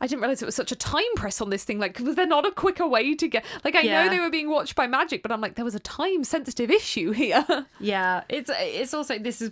[0.00, 1.78] I didn't realize it was such a time press on this thing.
[1.78, 3.44] Like, was there not a quicker way to get?
[3.64, 4.04] Like, I Yeah.
[4.04, 6.70] know they were being watched by magic, but I'm like, there was a time sensitive
[6.70, 7.44] issue here.
[7.80, 9.50] Yeah, it's it's also this is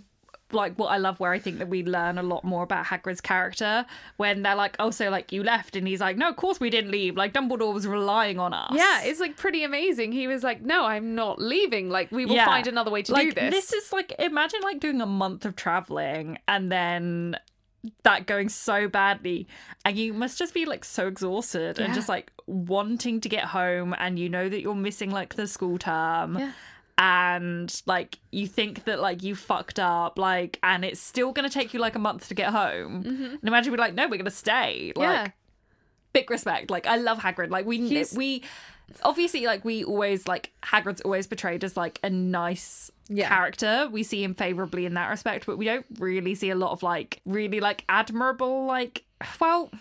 [0.53, 3.19] like what I love where I think that we learn a lot more about Hagrid's
[3.19, 6.57] character when they're like, oh, so like you left, and he's like, no, of course
[6.61, 7.17] we didn't leave.
[7.17, 8.71] Like Dumbledore was relying on us.
[8.73, 10.13] Yeah, it's like pretty amazing.
[10.13, 11.89] He was like, "No, I'm not leaving.
[11.89, 12.45] Like, we will Yeah.
[12.45, 15.43] find another way to like, do this." This is like imagine like doing a month
[15.45, 17.35] of traveling and then
[18.03, 19.47] that going so badly
[19.85, 23.95] and you must just be like so exhausted and just like wanting to get home
[23.99, 26.51] and you know that you're missing like the school term Yeah.
[26.97, 31.73] and like you think that like you fucked up like and it's still gonna take
[31.73, 34.91] you like a month to get home and imagine we're like no we're gonna stay
[34.95, 35.25] like Mm-hmm.
[35.25, 35.27] yeah,
[36.13, 36.71] big respect.
[36.71, 37.51] Like I love Hagrid.
[37.51, 38.43] Like we He's- we
[39.03, 43.29] obviously like we always like Hagrid's always portrayed as like a nice Yeah.
[43.29, 43.87] character.
[43.91, 46.83] We see him favorably in that respect, but we don't really see a lot of
[46.83, 49.03] like really like admirable like
[49.41, 49.71] well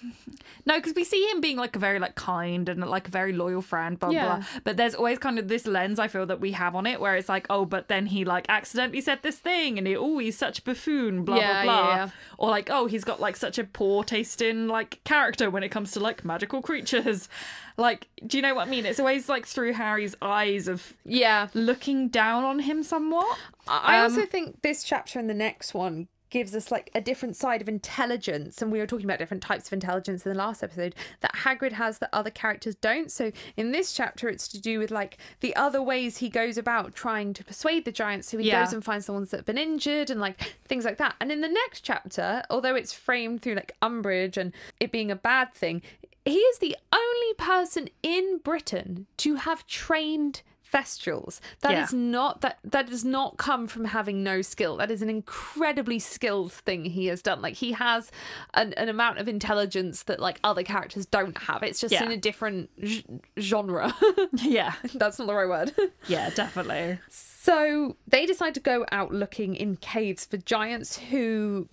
[0.64, 3.32] no because we see him being like a very like kind and like a very
[3.34, 4.36] loyal friend blah blah, Yeah.
[4.36, 7.00] blah but there's always kind of this lens i feel that we have on it
[7.00, 10.16] where it's like oh but then he like accidentally said this thing and he oh
[10.18, 12.08] he's such a buffoon blah Yeah, blah blah yeah.
[12.38, 15.68] or like oh he's got like such a poor taste in like character when it
[15.68, 17.28] comes to like magical creatures
[17.76, 21.48] like do you know what i mean it's always like through harry's eyes of yeah.
[21.52, 23.36] looking down on him somewhat
[23.68, 27.36] I Um, also think this chapter and the next one gives us like a different
[27.36, 30.62] side of intelligence and we were talking about different types of intelligence in the last
[30.62, 34.78] episode that Hagrid has that other characters don't so in this chapter it's to do
[34.78, 38.48] with like the other ways he goes about trying to persuade the giants so he
[38.48, 38.64] Yeah.
[38.64, 41.30] goes and finds the ones that have been injured and like things like that and
[41.30, 45.52] in the next chapter although it's framed through like Umbridge and it being a bad
[45.54, 45.82] thing
[46.24, 50.42] he is the only person in Britain to have trained
[50.76, 51.40] Thestrals.
[51.60, 51.98] That is Yeah.
[51.98, 54.76] not that that does not come from having no skill.
[54.76, 57.40] That is an incredibly skilled thing he has done.
[57.40, 58.10] Like he has
[58.54, 61.62] an, an amount of intelligence that like other characters don't have.
[61.62, 62.04] It's just Yeah.
[62.04, 63.04] in a different g-
[63.38, 63.94] genre.
[64.34, 65.72] yeah That's not the right word.
[66.08, 71.68] yeah definitely So they decide to go out looking in caves for giants who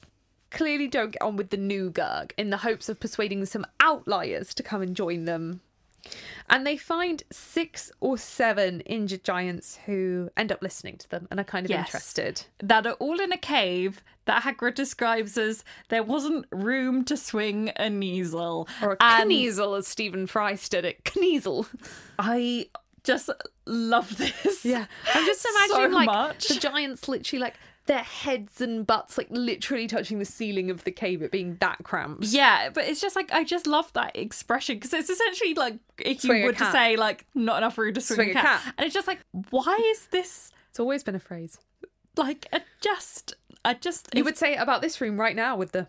[0.52, 4.54] clearly don't get on with the new Gurg in the hopes of persuading some outliers
[4.54, 5.62] to come and join them.
[6.50, 11.40] And they find six or seven injured giants who end up listening to them and
[11.40, 11.88] are kind of Yes.
[11.88, 12.44] interested.
[12.60, 17.70] that are all in a cave that Hagrid describes as there wasn't room to swing
[17.78, 18.68] a Kneazle.
[18.82, 21.04] Or a And Kneazle, as Stephen Fry did it.
[21.06, 21.68] Kneazle.
[22.20, 22.68] I
[23.04, 23.30] just
[23.66, 24.64] love this.
[24.66, 24.86] Yeah.
[25.14, 26.48] I'm just so imagining like much.
[26.50, 30.92] the giants literally like their heads and butts like literally touching the ceiling of the
[30.92, 32.26] cave, it being that cramped.
[32.26, 36.22] Yeah, but it's just like I just love that expression because it's essentially like if
[36.22, 38.62] Swing you were to say like not enough room to swing, Swing a, a cat.
[38.62, 38.74] cat.
[38.78, 39.20] and it's just like
[39.50, 41.58] why is this It's always been a phrase.
[42.16, 45.88] like a just I just You would say about this room right now with the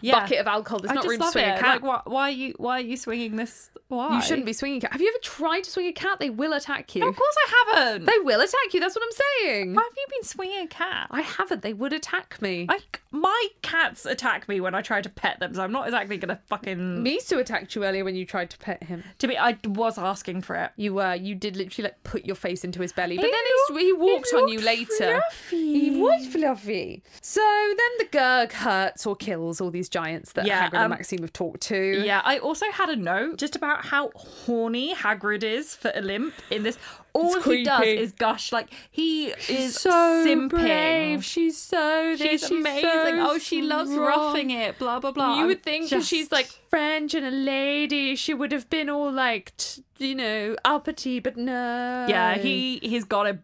[0.00, 0.20] yeah.
[0.20, 0.80] bucket of alcohol.
[0.80, 1.58] There's I not room to swing it.
[1.58, 1.82] a cat.
[1.82, 3.70] Like, why, why are you why are you swinging this?
[3.88, 4.92] Why you shouldn't be swinging a cat.
[4.92, 6.18] Have you ever tried to swing a cat?
[6.18, 7.06] They will attack you.
[7.06, 8.06] Of course I haven't.
[8.06, 8.80] They will attack you.
[8.80, 9.12] That's what I'm
[9.44, 9.74] saying.
[9.74, 11.08] Why have you been swinging a cat?
[11.10, 11.62] I haven't.
[11.62, 12.66] They would attack me.
[12.68, 16.16] Like my cats attack me when I try to pet them, so I'm not exactly
[16.16, 17.02] gonna fucking.
[17.02, 19.04] Me too attacked you earlier when you tried to pet him.
[19.18, 20.70] To be, I was asking for it.
[20.76, 21.14] You were.
[21.14, 23.86] you did literally like put your face into his belly, but He then looked- he,
[23.86, 25.20] he walked he on you later.
[25.30, 25.90] fluffy.
[25.90, 27.02] He was fluffy.
[27.20, 30.84] So then the Gurg hurts or kills all these these giants that Yeah, Hagrid and
[30.84, 32.02] um, Maxime have talked to.
[32.04, 36.62] Yeah, I also had a note just about how horny Hagrid is for Olympe in
[36.62, 36.78] this.
[37.12, 38.50] All It's he does is gush.
[38.50, 40.48] Like he is so simping.
[40.48, 41.24] brave.
[41.24, 42.40] She's so this.
[42.40, 42.82] She's amazing.
[42.82, 44.06] so oh, she loves strong.
[44.06, 44.78] roughing it.
[44.78, 45.36] Blah blah blah.
[45.36, 48.88] You I'm would think because she's like French and a lady, she would have been
[48.90, 52.06] all like, t- you know, uppity, but no.
[52.08, 53.38] yeah, he he's got it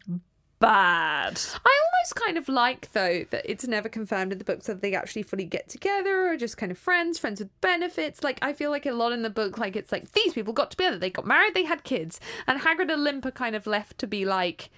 [0.60, 1.40] bad.
[1.64, 4.94] I almost kind of like though that it's never confirmed in the books that they
[4.94, 8.22] actually fully get together or just kind of friends, friends with benefits.
[8.22, 10.70] Like I feel like a lot in the book, like it's like these people got
[10.70, 13.98] together, they got married, they had kids, and Hagrid and Limp are kind of left
[13.98, 14.70] to be like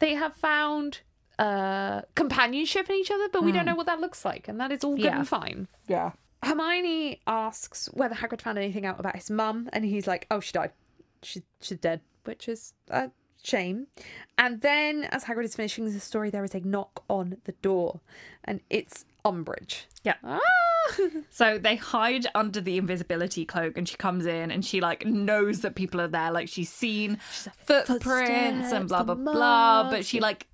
[0.00, 1.00] they have found
[1.38, 4.72] uh companionship in each other, but we don't know what that looks like, and that
[4.72, 5.18] is all good Yeah.
[5.18, 5.68] and fine.
[5.86, 6.12] Yeah.
[6.42, 10.52] Hermione asks whether Hagrid found anything out about his mum, and he's like, "Oh, she
[10.52, 10.72] died.
[11.22, 13.10] She, she's dead," which is a
[13.46, 13.86] shame.
[14.38, 18.00] And then, as Hagrid is finishing the story, there is a knock on the door,
[18.44, 19.84] and it's Umbridge.
[20.02, 20.14] Yeah.
[20.24, 20.38] Ah!
[21.30, 25.62] So they hide under the invisibility cloak, and she comes in, and she like knows
[25.62, 26.30] that people are there.
[26.30, 27.18] Like she's seen
[27.56, 29.90] footprints and blah blah blah.
[29.90, 30.46] But she like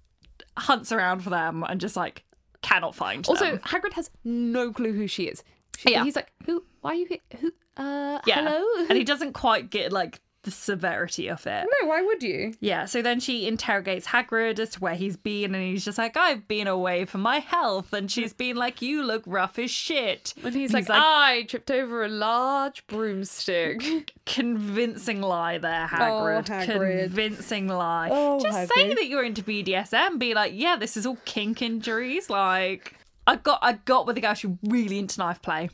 [0.57, 2.24] hunts around for them and just like
[2.62, 3.59] cannot find also, them.
[3.59, 5.42] Hagrid has no clue who she is.
[5.76, 6.05] She- Yeah.
[6.05, 6.64] He's like, "Who?
[6.81, 7.18] Why are you here?
[7.40, 7.48] Who?
[7.76, 8.37] Uh, Yeah.
[8.42, 11.66] hello." and he doesn't quite get like the severity of it.
[11.81, 12.55] no, why would you?
[12.61, 16.16] Yeah, so then she interrogates Hagrid as to where he's been, and he's just like,
[16.16, 17.92] I've been away for my health.
[17.92, 20.35] And she's been like, You look rough as shit.
[20.42, 24.12] And he's, like, I tripped over a large broomstick.
[24.26, 26.50] convincing lie there, oh, Hagrid.
[26.50, 27.02] Oh, Hagrid.
[27.05, 28.09] Convincing lie.
[28.11, 30.18] Oh, just say that you're into BDSM.
[30.18, 32.28] Be like, yeah, this is all kink injuries.
[32.28, 32.94] Like,
[33.26, 35.70] I got, I got with the guy who's really into knife play.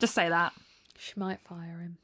[0.00, 0.52] Just say that.
[0.98, 1.96] she might fire him.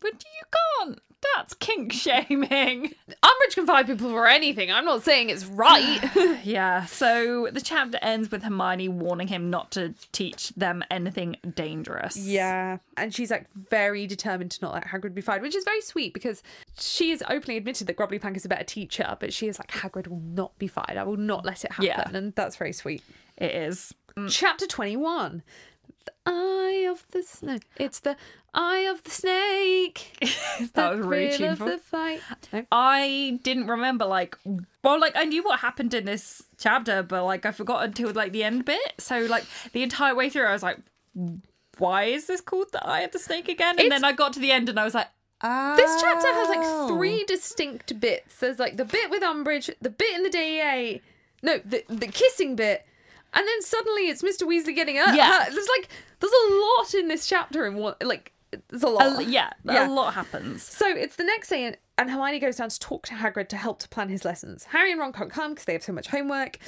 [0.00, 0.46] But you
[0.84, 1.00] can't.
[1.34, 2.94] That's kink shaming.
[3.08, 4.70] Umbridge can fire people for anything.
[4.70, 6.00] I'm not saying it's right.
[6.44, 12.16] Yeah, so the chapter ends with Hermione warning him not to teach them anything dangerous.
[12.16, 12.78] Yeah.
[12.96, 16.14] And she's like very determined to not let Hagrid be fired, which is very sweet
[16.14, 16.42] because
[16.78, 19.72] she has openly admitted that Grubbly Plank is a better teacher, but she is like,
[19.72, 20.96] Hagrid will not be fired.
[20.96, 21.86] I will not let it happen.
[21.86, 22.08] Yeah.
[22.12, 23.02] And that's very sweet.
[23.36, 23.92] It is.
[24.28, 25.42] Chapter 21.
[26.06, 27.64] The eye of the snake.
[27.76, 28.16] It's the
[28.54, 30.18] eye of the snake.
[30.72, 32.20] That The was really of the fight.
[32.72, 34.38] I didn't remember like
[34.82, 38.32] well like I knew what happened in this chapter, but like I forgot until like
[38.32, 38.94] the end bit.
[38.98, 40.78] So like the entire way through I was like,
[41.78, 43.76] why is this called the Eye of the Snake again?
[43.78, 45.08] And It's- then I got to the end and I was like,
[45.42, 45.76] oh.
[45.76, 46.88] This chapter has like oh.
[46.96, 48.38] three distinct bits.
[48.40, 51.02] There's like the bit with Umbridge, the bit in the DA,
[51.42, 52.86] no, the the kissing bit,
[53.34, 54.42] and then suddenly it's Mr.
[54.46, 55.14] Weasley getting up.
[55.14, 55.44] Yeah.
[55.44, 55.52] hurt.
[55.54, 55.88] There's like
[56.20, 58.32] there's a lot in this chapter and one like
[58.68, 59.20] there's a lot.
[59.20, 59.88] A- yeah, Yeah.
[59.88, 60.62] a lot happens.
[60.62, 63.56] So it's the next day, and, and Hermione goes down to talk to Hagrid to
[63.56, 64.64] help to plan his lessons.
[64.64, 66.58] Harry and Ron can't come because they have so much homework.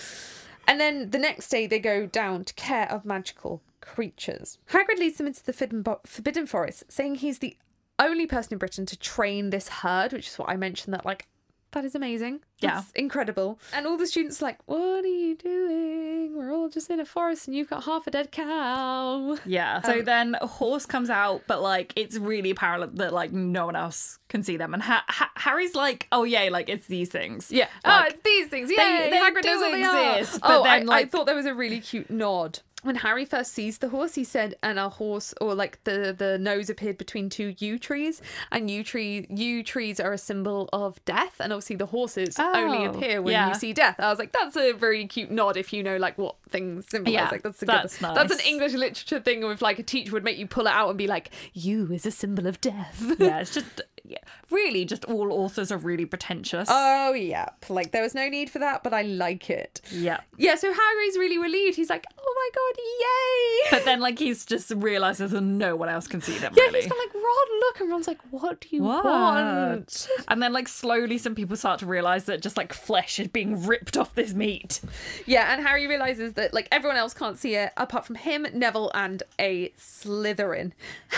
[0.66, 4.58] And then the next day, they go down to care of magical creatures.
[4.70, 7.56] Hagrid leads them into the Forbidden, Bo- Forbidden Forest, saying he's the
[7.98, 10.92] only person in Britain to train this herd, which is what I mentioned.
[10.92, 11.26] That like
[11.72, 12.40] that is amazing.
[12.60, 12.76] Yeah.
[12.76, 13.58] That's incredible.
[13.72, 16.36] And all the students are like, "What are you doing?
[16.36, 19.80] We're all just in a forest, and you've got half a dead cow." Yeah.
[19.82, 23.66] So um, then a horse comes out, but like it's really apparent that like no
[23.66, 24.74] one else can see them.
[24.74, 27.50] And ha- ha- Harry's like, oh yeah, like it's these things.
[27.50, 27.68] Yeah.
[27.84, 28.70] Like, oh, it's these things.
[28.70, 30.48] Yeah, they Hagrid do knows what they exist, are.
[30.48, 32.60] but oh, then, I, like- I thought there was a really cute nod.
[32.84, 36.38] When Harry first sees the horse, he said, and a horse, or like the the
[36.38, 41.04] nose appeared between two yew trees, and yew tree yew trees are a symbol of
[41.04, 43.48] death, and obviously the horses only Oh, appear when yeah.
[43.48, 43.96] you see death.
[43.98, 47.14] I was like, that's a very cute nod if you know like what things symbolize.
[47.14, 48.14] Yeah, like that's a that's good.
[48.14, 48.40] That's an.
[48.46, 51.08] English literature thing with like a teacher would make you pull it out and be
[51.08, 53.02] like, yew is a symbol of death.
[53.18, 54.18] Yeah, it's just yeah,
[54.50, 56.68] really just all authors are really pretentious.
[56.70, 59.80] Oh yeah, like there was no need for that, but I like it.
[59.90, 60.20] yeah.
[60.36, 61.76] Yeah, so Harry's really relieved.
[61.76, 65.88] He's like, "Oh my god, yay!" But then like he's just realizes that no one
[65.88, 66.80] else can see them yeah, really.
[66.80, 69.04] he's got like, "Ron, look," and Ron's like, "What do you What?
[69.04, 73.28] want?" And then like slowly some people start to realize that just like flesh is
[73.28, 74.80] being ripped off this meat.
[75.26, 78.90] Yeah, and Harry realizes that like everyone else can't see it apart from him, Neville,
[78.94, 80.72] and a Slytherin.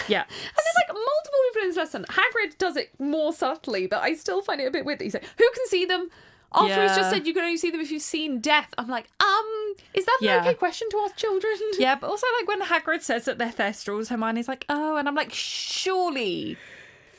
[0.08, 0.24] Yeah.
[0.50, 2.04] And there's like multiple people in this lesson.
[2.08, 5.14] Hagrid does it more subtly, but I still find it a bit weird that he's
[5.14, 6.10] like, "Who can see them?"
[6.52, 8.74] After he's just said you can only see them if you've seen death.
[8.76, 11.52] I'm like, um, is that an okay question to ask children?
[11.78, 15.14] Yeah, but also like when Hagrid says that they're Thestrals, Hermione's like, oh, and I'm
[15.14, 16.58] like, surely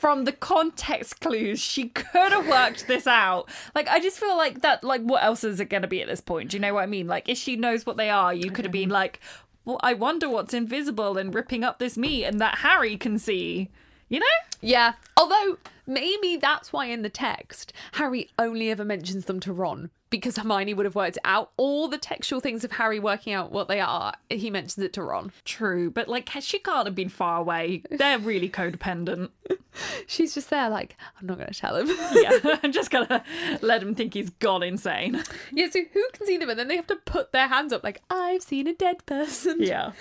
[0.02, 3.48] from the context clues, she could have worked this out.
[3.74, 6.08] Like, I just feel like that, like, what else is it going to be at
[6.08, 6.50] this point?
[6.50, 7.06] Do you know what I mean?
[7.06, 9.20] Like, if she knows what they are, you could have been like,
[9.64, 13.70] well, I wonder what's invisible and ripping up this meat and that Harry can see.
[14.12, 14.26] You know?
[14.60, 14.92] Yeah.
[15.16, 15.56] Although
[15.86, 20.74] maybe that's why in the text Harry only ever mentions them to Ron because Hermione
[20.74, 21.50] would have worked out.
[21.56, 25.02] All the textual things of Harry working out what they are, he mentions it to
[25.02, 25.32] Ron.
[25.46, 27.84] True, but like she can't have been far away.
[27.90, 29.30] They're really codependent.
[30.06, 31.88] She's just there, like, I'm not going to tell him.
[32.12, 33.24] yeah, I'm just gonna
[33.62, 35.22] let him think he's gone insane.
[35.52, 36.50] yeah, so who can see them?
[36.50, 39.62] And then they have to put their hands up, like, I've seen a dead person.
[39.62, 39.92] Yeah.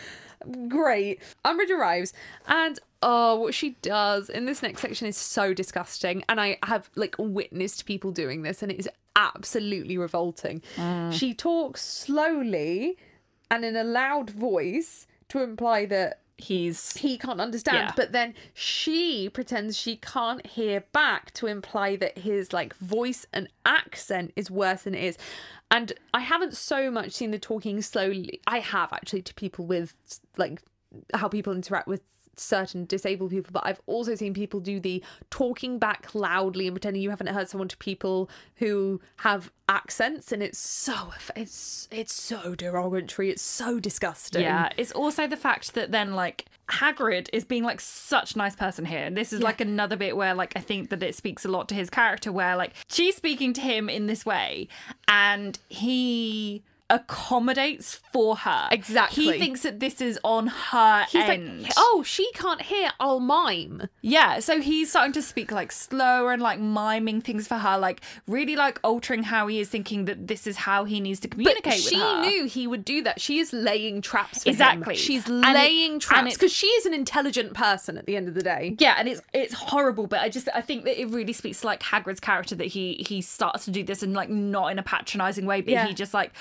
[0.67, 1.21] Great.
[1.45, 2.11] Umbridge arrives,
[2.47, 6.23] and oh, what she does in this next section is so disgusting.
[6.29, 10.61] And I have like witnessed people doing this, and it is absolutely revolting.
[10.75, 11.11] Mm.
[11.13, 12.97] She talks slowly
[13.49, 17.93] and in a loud voice to imply that He's he can't understand Yeah.
[17.95, 23.47] but then she pretends she can't hear back to imply that his like voice and
[23.63, 25.17] accent is worse than it is
[25.69, 29.93] and i haven't so much seen the talking slowly i have actually to people with
[30.35, 30.63] like
[31.13, 32.01] how people interact with
[32.35, 37.01] certain disabled people but i've also seen people do the talking back loudly and pretending
[37.01, 42.55] you haven't heard someone to people who have accents and it's so it's it's so
[42.55, 47.63] derogatory it's so disgusting Yeah, it's also the fact that then like Hagrid is being
[47.63, 49.03] like such a nice person here.
[49.03, 51.67] And this is like another bit where like I think that it speaks a lot
[51.69, 54.67] to his character where like she's speaking to him in this way
[55.07, 58.67] and he accommodates for her.
[58.71, 59.23] Exactly.
[59.25, 61.63] He thinks that this is on her He's end.
[61.63, 62.91] like, oh, she can't hear.
[62.99, 63.87] I'll mime.
[64.01, 68.01] Yeah, so he's starting to speak like slower and like miming things for her, like
[68.27, 71.63] really like altering how he is thinking that this is how he needs to communicate
[71.63, 72.21] But she her.
[72.21, 73.21] knew he would do that.
[73.21, 74.53] She is laying traps for him.
[74.53, 74.95] Exactly.
[74.95, 78.33] She's And laying and traps because she is an intelligent person at the end of
[78.33, 78.75] the day.
[78.79, 81.67] Yeah, and it's it's horrible, but I just I think that it really speaks to
[81.67, 84.83] like Hagrid's character that he he starts to do this and like not in a
[84.83, 85.87] patronizing way, but Yeah.
[85.87, 86.31] he just like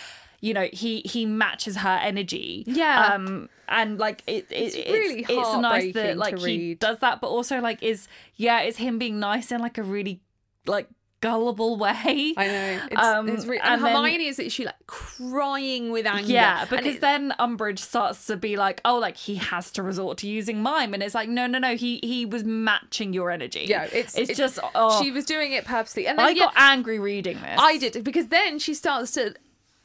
[0.40, 2.64] you know he he matches her energy.
[2.66, 3.12] Yeah.
[3.14, 6.78] Um and like it, it it's really it's, nice that like he read.
[6.80, 10.20] does that, but also like is yeah, it's him being nice in like a really
[10.66, 10.88] like
[11.20, 12.32] gullible way.
[12.36, 12.80] I know.
[12.90, 16.32] It's, Um, it's re- and, and then- Hermione is literally like crying with anger.
[16.32, 20.18] Yeah, because it- then Umbridge starts to be like, oh, like he has to resort
[20.18, 23.66] to using mime, and it's like, no, no, no, he he was matching your energy.
[23.68, 26.06] yeah, it's it's it- just oh, she was doing it purposely.
[26.06, 27.58] And then I yeah, got angry reading this.
[27.58, 29.34] I did because then she starts to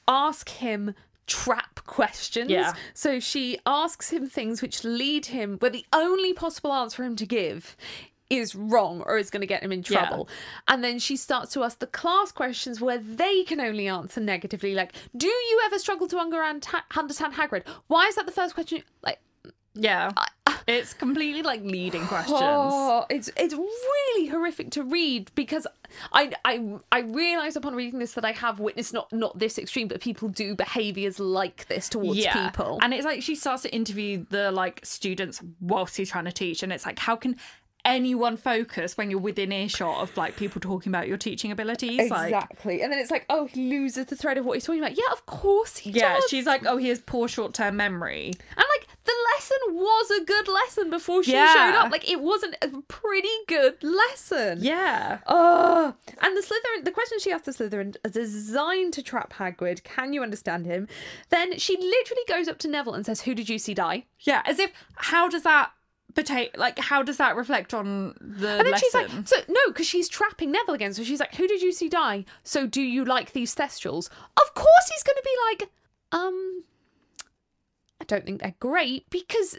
[0.07, 0.93] ask him
[1.27, 2.49] trap questions.
[2.51, 2.73] Yeah.
[2.93, 7.15] So she asks him things which lead him where the only possible answer for him
[7.15, 7.75] to give
[8.29, 10.07] is wrong or is going to get him in Yeah.
[10.07, 10.27] trouble.
[10.67, 14.73] And then she starts to ask the class questions where they can only answer negatively
[14.73, 17.67] like do you ever struggle to understand understand Hagrid?
[17.87, 18.81] Why is that the first question?
[19.03, 19.19] Like
[19.75, 22.39] Yeah, uh, it's completely like leading questions.
[22.41, 25.67] Oh, it's it's really horrific to read because
[26.11, 29.87] I I I realise upon reading this that I have witnessed not not this extreme,
[29.87, 32.79] but people do behaviours like this towards yeah, people.
[32.81, 36.63] and it's like she starts to interview the like students whilst he's trying to teach,
[36.63, 37.35] and it's like, how can
[37.83, 42.09] anyone focus when you're within earshot of like people talking about your teaching abilities?
[42.09, 44.81] Like, exactly, and then it's like, oh, he loses the thread of what he's talking
[44.81, 44.97] about.
[44.97, 46.25] Yeah, of course he yeah, does.
[46.29, 48.31] she's like, oh, he has poor short term memory.
[48.57, 51.53] and like the lesson was a good lesson before she Yeah.
[51.53, 51.91] showed up.
[51.91, 54.59] Like it wasn't a pretty good lesson.
[54.61, 55.19] Yeah.
[55.27, 59.83] Oh, and the Slytherin, the question she asked the Slytherin is designed to trap Hagrid.
[59.83, 60.87] Can you understand him?
[61.29, 64.41] Then she literally goes up to Neville and says, "Who did you see die?" Yeah,
[64.45, 65.71] as if how does that?
[66.55, 68.77] Like, how does that reflect on the And then lesson?
[68.79, 71.71] she's like, "So no, because she's trapping Neville again." So she's like, "Who did you
[71.73, 74.09] see die?" So do you like these thestrals?
[74.41, 75.69] Of course, he's going to be like,
[76.13, 76.63] um,
[78.01, 79.57] I don't think they're great because,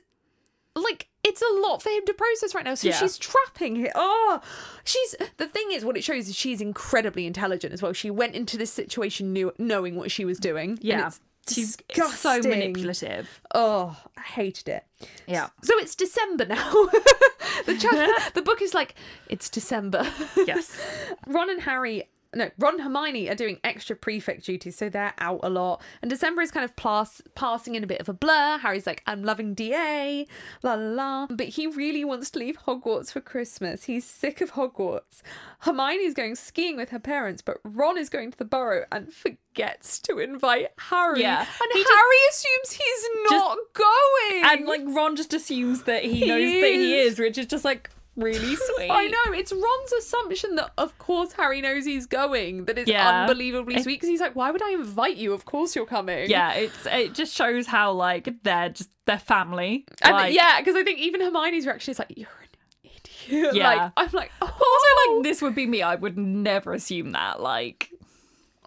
[0.74, 1.08] like.
[1.28, 2.76] It's a lot for him to process right now.
[2.76, 2.94] So Yeah.
[2.98, 3.88] she's trapping him.
[3.96, 4.40] Oh,
[4.84, 7.92] she's the thing is, what it shows is she's incredibly intelligent as well.
[7.92, 10.70] She went into this situation knew, knowing what she was doing.
[10.70, 11.20] and yeah, it's
[11.52, 11.76] she's
[12.14, 13.40] so manipulative.
[13.52, 14.84] Oh, I hated it.
[15.26, 15.48] Yeah.
[15.64, 16.70] So it's December now.
[17.66, 18.94] the chap- the book is like
[19.28, 20.06] it's December.
[20.46, 20.80] Yes.
[21.26, 22.04] Ron and Harry.
[22.36, 25.82] No, Ron and Hermione are doing extra prefect duties, so they're out a lot.
[26.02, 28.58] And December is kind of pass- passing in a bit of a blur.
[28.58, 30.26] Harry's like, I'm loving DA,
[30.62, 31.26] la la la.
[31.30, 33.84] But he really wants to leave Hogwarts for Christmas.
[33.84, 35.22] He's sick of Hogwarts.
[35.60, 39.98] Hermione's going skiing with her parents, but Ron is going to the Burrow and forgets
[40.00, 41.22] to invite Harry.
[41.22, 41.40] Yeah.
[41.40, 44.42] And He Harry assumes he's not going.
[44.44, 47.14] And like Ron just assumes that he, knows that he is.
[47.14, 48.90] is, which is just like really sweet.
[48.90, 52.64] I know it's Ron's assumption that of course Harry knows he's going.
[52.64, 53.22] That is Yeah.
[53.22, 55.32] unbelievably sweet because he's like, why would I invite you?
[55.32, 56.28] Of course you're coming.
[56.30, 59.84] Yeah, it's it just shows how like they're just they're family.
[60.02, 62.90] and like, yeah, because I think even Hermione's reaction is like, you're an
[63.28, 63.54] idiot.
[63.54, 63.64] Yeah.
[63.64, 65.82] Like I'm like, oh, Also, like this would be me.
[65.82, 67.40] I would never assume that.
[67.40, 67.90] Like,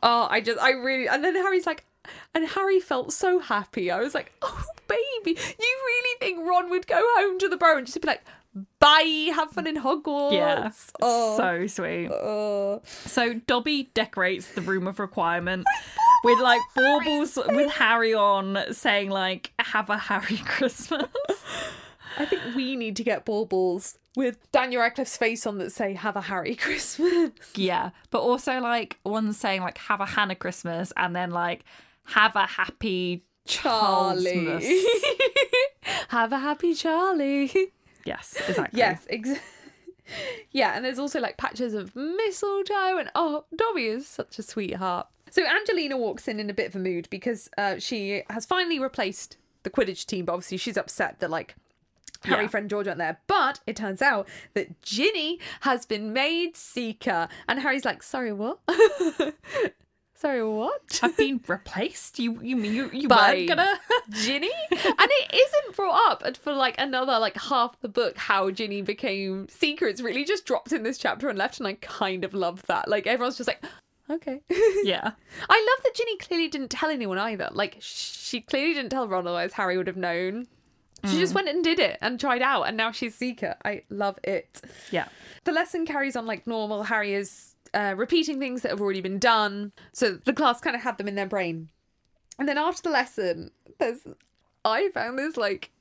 [0.03, 1.85] oh, I just, I really, and then Harry's like.
[2.33, 3.91] And Harry felt so happy.
[3.91, 7.77] I was like, "Oh, baby, you really think Ron would go home to the Burrow
[7.77, 8.23] and just be like,
[8.79, 10.33] bye, have fun in Hogwarts.
[10.33, 10.71] Yeah.
[11.01, 11.37] Oh.
[11.37, 12.09] So sweet.
[12.09, 12.81] Oh.
[12.85, 15.65] So Dobby decorates the room of requirement
[16.23, 21.07] with like baubles with Harry on saying like have a Harry Christmas.
[22.17, 26.15] I think we need to get baubles with Daniel Radcliffe's face on that say "Have
[26.15, 27.91] a Harry Christmas." yeah.
[28.09, 31.63] But also like one saying like have a Hannah Christmas and then like
[32.05, 34.59] have a happy Charlie.
[36.09, 37.71] Have a happy Charlie.
[38.09, 38.77] Yes, exactly.
[38.79, 39.43] Yes, exactly.
[40.51, 45.07] yeah, and there's also like patches of mistletoe, and oh, Dobby is such a sweetheart.
[45.31, 48.79] So Angelina walks in in a bit of a mood because uh, she has finally
[48.79, 51.55] replaced the Quidditch team, but obviously she's upset that like
[52.23, 52.47] Harry, Yeah.
[52.49, 53.19] friend George aren't there.
[53.27, 58.57] But it turns out that Ginny has been made Seeker, and Harry's like, "Sorry, what?
[60.19, 62.19] Sorry, what?" I've been replaced.
[62.19, 64.51] You you mean you you By weren't gonna Ginny?
[64.71, 69.47] and it isn't brought up for like another like half the book how Ginny became
[69.47, 69.87] Seeker.
[69.87, 72.89] It's really just dropped in this chapter and left, and I kind of love that.
[72.89, 73.63] Like everyone's just like,
[74.09, 74.41] okay.
[74.83, 75.11] Yeah.
[75.49, 77.49] I love that Ginny clearly didn't tell anyone either.
[77.51, 80.47] Like she clearly didn't tell Ron, otherwise Harry would have known.
[81.05, 81.35] She just mm.
[81.35, 83.55] went and did it and tried out, and now she's Seeker.
[83.63, 84.61] I love it.
[84.91, 85.07] Yeah.
[85.45, 86.83] The lesson carries on like normal.
[86.83, 89.71] Harry is uh, repeating things that have already been done.
[89.93, 91.69] So the class kind of had them in their brain.
[92.37, 93.99] And then after the lesson, there's
[94.63, 95.71] I found this like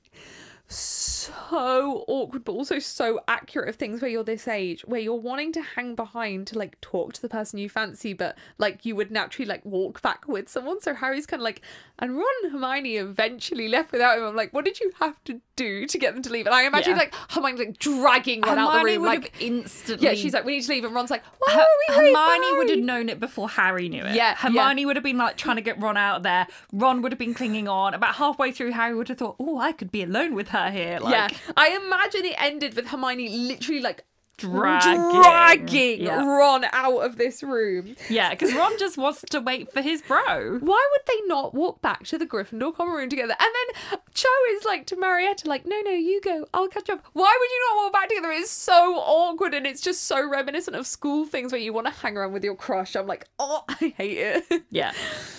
[0.69, 5.53] so awkward but also so accurate of things where you're this age where you're wanting
[5.53, 9.11] to hang behind to like talk to the person you fancy but like you would
[9.11, 11.61] naturally like walk back with someone so harry's kind of like
[11.99, 15.41] and ron and hermione eventually left without him i'm like what did you have to
[15.57, 16.99] do to get them to leave and i imagine Yeah.
[16.99, 20.33] like hermione like dragging ron out the Hermione room would like have instantly yeah she's
[20.35, 21.67] like we need to leave and ron's like why Her- are
[22.01, 24.15] we Hermione would have known it before Harry knew it.
[24.15, 26.47] Yeah, Hermione would have been like trying to get Ron out there.
[26.73, 27.95] Ron would have been clinging on.
[27.95, 30.99] About halfway through, Harry would have thought, "Oh, I could be alone with her here."
[31.01, 34.05] Like, yeah, I imagine it ended with Hermione literally like
[34.39, 35.21] Dragging.
[35.23, 36.25] dragging Yeah.
[36.25, 37.95] Ron out of this room.
[38.09, 40.59] yeah, because Ron just wants to wait for his bro.
[40.61, 43.35] Why would they not walk back to the Gryffindor common room together?
[43.39, 43.51] And
[43.91, 47.03] then Cho is like to Marietta, like, no, no, you go, I'll catch up.
[47.13, 48.31] Why would you not walk back together?
[48.33, 51.93] It's so awkward and it's just so reminiscent of school things where you want to
[51.93, 52.95] hang around with your crush.
[52.97, 54.63] I'm like, oh, I hate it.
[54.71, 54.93] Yeah.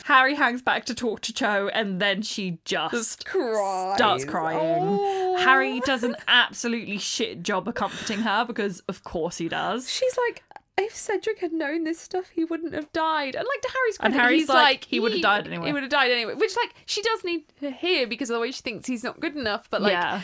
[0.05, 3.95] Harry hangs back to talk to Cho, and then she just, Just cries.
[3.97, 4.59] starts crying.
[4.83, 5.28] Oh.
[5.43, 9.89] Harry does an absolutely shit job of comforting her because, of course, he does.
[9.91, 10.43] She's like,
[10.77, 13.35] if Cedric had known this stuff, he wouldn't have died.
[13.35, 15.67] And like to Harry's And Harry's he's like, like, he would have died anyway.
[15.67, 16.35] He would have died anyway.
[16.35, 19.19] Which like she does need to hear because of the way she thinks he's not
[19.19, 19.69] good enough.
[19.69, 20.21] But like, Yeah.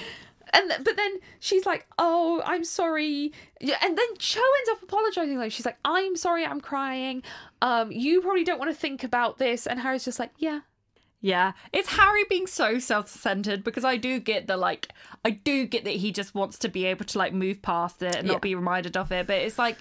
[0.54, 3.34] and th- but then she's like, oh, I'm sorry.
[3.60, 5.38] Yeah, and then Cho ends up apologizing.
[5.38, 7.22] Like she's like, I'm sorry, I'm crying.
[7.62, 9.68] Um, you probably don't want to think about this.
[9.68, 10.62] And Harry's just like, yeah.
[11.26, 14.90] Yeah, it's Harry being so self-centered because I do get the like,
[15.26, 18.16] I do get that he just wants to be able to like move past it
[18.16, 18.34] and Yeah.
[18.34, 19.26] not be reminded of it.
[19.26, 19.78] But it's like,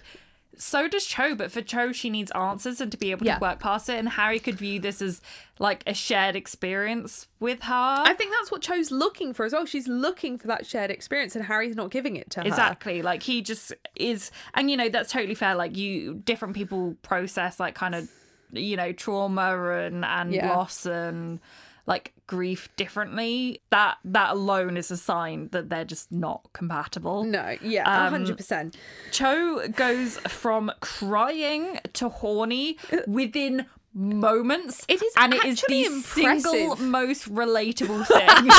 [0.57, 1.35] so does Cho.
[1.35, 3.35] But for Cho, she needs answers and to be able Yeah.
[3.35, 3.99] to work past it.
[3.99, 5.21] And Harry could view this as
[5.59, 7.75] like a shared experience with her.
[8.07, 9.67] I think that's what Cho's looking for as well.
[9.67, 12.47] She's looking for that shared experience, and Harry's not giving it to her.
[12.47, 13.03] Exactly.
[13.03, 15.57] Like he just is, and you know that's totally fair.
[15.57, 18.09] Like you, different people process like kind of,
[18.57, 20.55] you know, trauma and and Yeah.
[20.57, 21.41] loss and
[21.87, 23.61] like grief differently.
[23.71, 27.25] That that alone is a sign that they're just not compatible.
[27.25, 28.77] No, yeah, Um, hundred percent.
[29.13, 34.85] Cho goes from crying to horny within moments.
[34.89, 36.01] It is and it is the actually
[36.43, 38.51] single most relatable thing.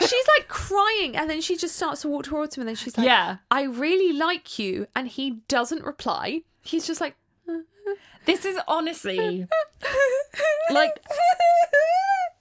[0.00, 2.96] she's like crying and then she just starts to walk towards him and then she's
[2.96, 3.38] like Yeah.
[3.50, 7.16] i really like you and he doesn't reply he's just like
[8.28, 9.44] this is honestly
[10.70, 10.92] like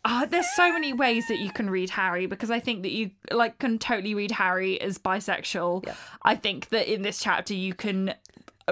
[0.06, 3.12] Uh, there's so many ways that you can read Harry because I think that you
[3.32, 5.86] like can totally read Harry as bisexual.
[6.22, 8.14] I think that in this chapter you can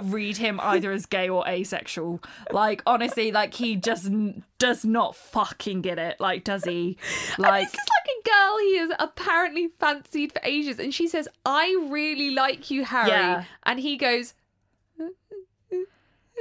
[0.01, 2.22] read him either as gay or asexual.
[2.51, 6.22] Like honestly, like he just n- does not fucking get it.
[6.22, 6.97] Like does he?
[7.38, 11.28] Like this is like a girl he has apparently fancied for ages and she says
[11.45, 13.43] i really like you harry Yeah.
[13.63, 14.34] and he goes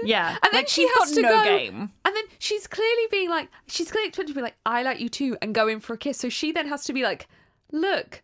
[0.07, 1.91] yeah, and then like she has got to no go game.
[2.05, 5.09] and then she's clearly being like she's clearly expected to be like i like you
[5.09, 6.19] too and go in for a kiss.
[6.19, 7.29] So she then has to be like
[7.73, 8.23] look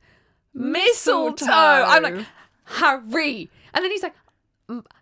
[0.55, 1.53] mistletoe, Mistletoe.
[1.53, 2.27] i'm like
[2.65, 3.51] harry.
[3.75, 4.15] And then he's like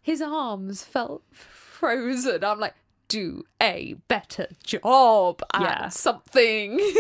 [0.02, 2.44] his arms felt frozen.
[2.44, 2.74] I'm like
[3.08, 5.88] do a better job at Yeah.
[5.88, 6.78] something.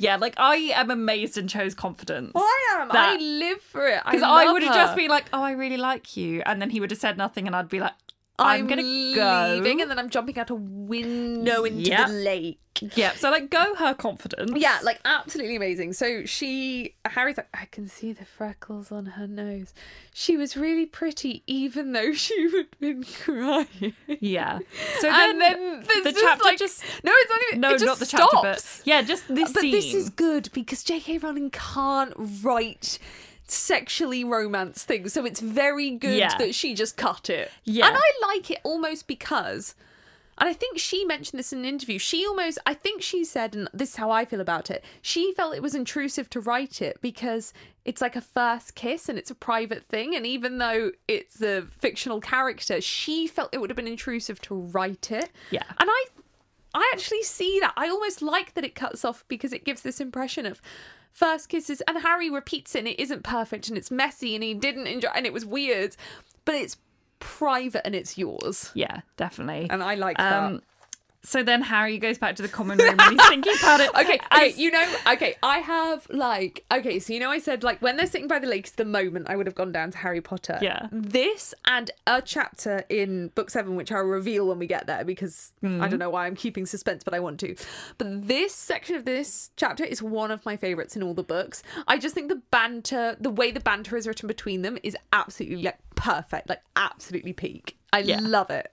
[0.00, 2.30] Yeah, like I am amazed in Cho's confidence.
[2.36, 2.88] i am.
[2.92, 4.00] I live for it.
[4.04, 6.78] Because I, would have just been like, "Oh, I really like you," and then he
[6.78, 7.94] would have said nothing, and I'd be like,
[8.38, 9.82] I'm I'm, gonna leaving, go.
[9.82, 12.06] and then I'm jumping out a window into Yep.
[12.08, 12.58] the lake.
[12.94, 13.12] Yeah.
[13.14, 14.52] So like, go her confidence.
[14.54, 15.94] Yeah, like absolutely amazing.
[15.94, 19.74] So she, Harry's like, I can see the freckles on her nose.
[20.14, 23.94] She was really pretty, even though she had been crying.
[24.20, 24.60] Yeah.
[25.00, 27.60] So then, then there's the just chapter like, just no, it's not even.
[27.60, 28.32] no, it not the stops.
[28.32, 29.72] chapter, but yeah, just this But scene.
[29.72, 31.18] this is good because J.K.
[31.18, 33.00] Rowling can't write
[33.50, 35.08] sexually romance thing.
[35.08, 36.36] so it's very good Yeah.
[36.38, 37.50] that she just cut it.
[37.64, 37.86] Yeah.
[37.88, 39.74] and I like it almost because.
[40.40, 41.98] And I think she mentioned this in an interview.
[41.98, 45.32] She almost, I think she said, and this is how I feel about it, she
[45.32, 47.52] felt it was intrusive to write it because
[47.84, 50.14] it's like a first kiss and it's a private thing.
[50.14, 54.54] And even though it's a fictional character, she felt it would have been intrusive to
[54.54, 55.28] write it.
[55.50, 55.64] Yeah.
[55.80, 56.04] And I
[56.72, 57.72] I actually see that.
[57.76, 60.62] I almost like that it cuts off because it gives this impression of
[61.12, 64.54] first kisses and Harry repeats it and it isn't perfect and it's messy and he
[64.54, 65.96] didn't enjoy and it was weird,
[66.44, 66.76] but it's
[67.20, 68.70] private and it's yours.
[68.74, 69.68] yeah, definitely.
[69.70, 70.62] And I like Um,
[71.22, 73.90] so then Harry goes back to the common room and he's thinking about it.
[73.98, 77.82] Okay, I- you know, okay, I have like, okay, so you know, I said like
[77.82, 79.98] when they're sitting by the lake is the moment I would have gone down to
[79.98, 80.58] Harry Potter.
[80.62, 80.86] Yeah.
[80.92, 85.52] This and a chapter in book seven, which I'll reveal when we get there because
[85.62, 85.82] Mm-hmm.
[85.82, 87.56] I don't know why I'm keeping suspense, but I want to.
[87.98, 91.62] But this section of this chapter is one of my favorites in all the books.
[91.88, 95.62] I just think the banter, the way the banter is written between them is absolutely
[95.64, 97.76] like perfect, like absolutely peak.
[97.92, 98.20] I Yeah.
[98.20, 98.72] love it.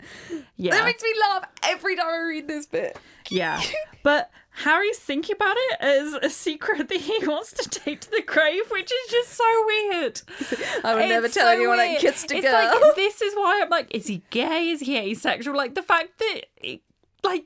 [0.58, 0.72] Yeah.
[0.76, 2.98] That makes me laugh every time I read this bit.
[3.30, 3.62] Yeah.
[4.04, 8.22] But Harry's thinking about it as a secret that he wants to take to the
[8.22, 10.22] grave, which is just so weird.
[10.84, 12.54] I would never tell so anyone I kissed a it's girl.
[12.54, 14.70] Like, this is why I'm like, is he gay?
[14.70, 15.58] Is he asexual?
[15.58, 16.80] Like the fact that,
[17.24, 17.46] like,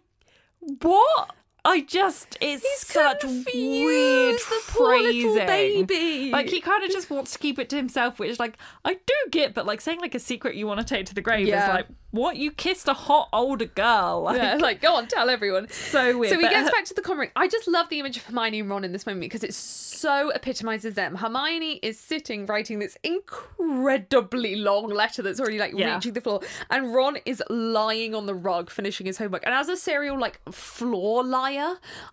[0.81, 1.33] what?
[1.71, 5.45] I just, it's such weird the phrasing.
[5.45, 6.31] baby.
[6.31, 9.13] Like he kind of just wants to keep it to himself, which like I do
[9.31, 11.63] get, but like saying like a secret you want to take to the grave Yeah.
[11.69, 12.37] is like, what?
[12.37, 14.23] You kissed a hot older girl?
[14.23, 15.69] Like, Yeah, like go on, tell everyone.
[15.69, 17.29] So weird, So he gets her- back to the common room.
[17.35, 20.29] I just love the image of Hermione and Ron in this moment because it so
[20.31, 21.13] epitomizes them.
[21.15, 25.95] Hermione is sitting writing this incredibly long letter that's already like Yeah.
[25.95, 26.41] reaching the floor,
[26.71, 29.43] and Ron is lying on the rug finishing his homework.
[29.45, 31.58] And as a serial like floor liar,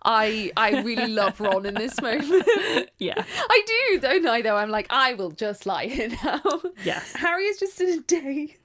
[0.03, 2.45] I I really love Ron in this moment.
[2.99, 3.23] yeah.
[3.49, 4.41] I do, don't I?
[4.41, 6.41] Though I'm like, I will just lie here now.
[6.83, 7.13] Yes.
[7.15, 8.55] Harry is just in a daze,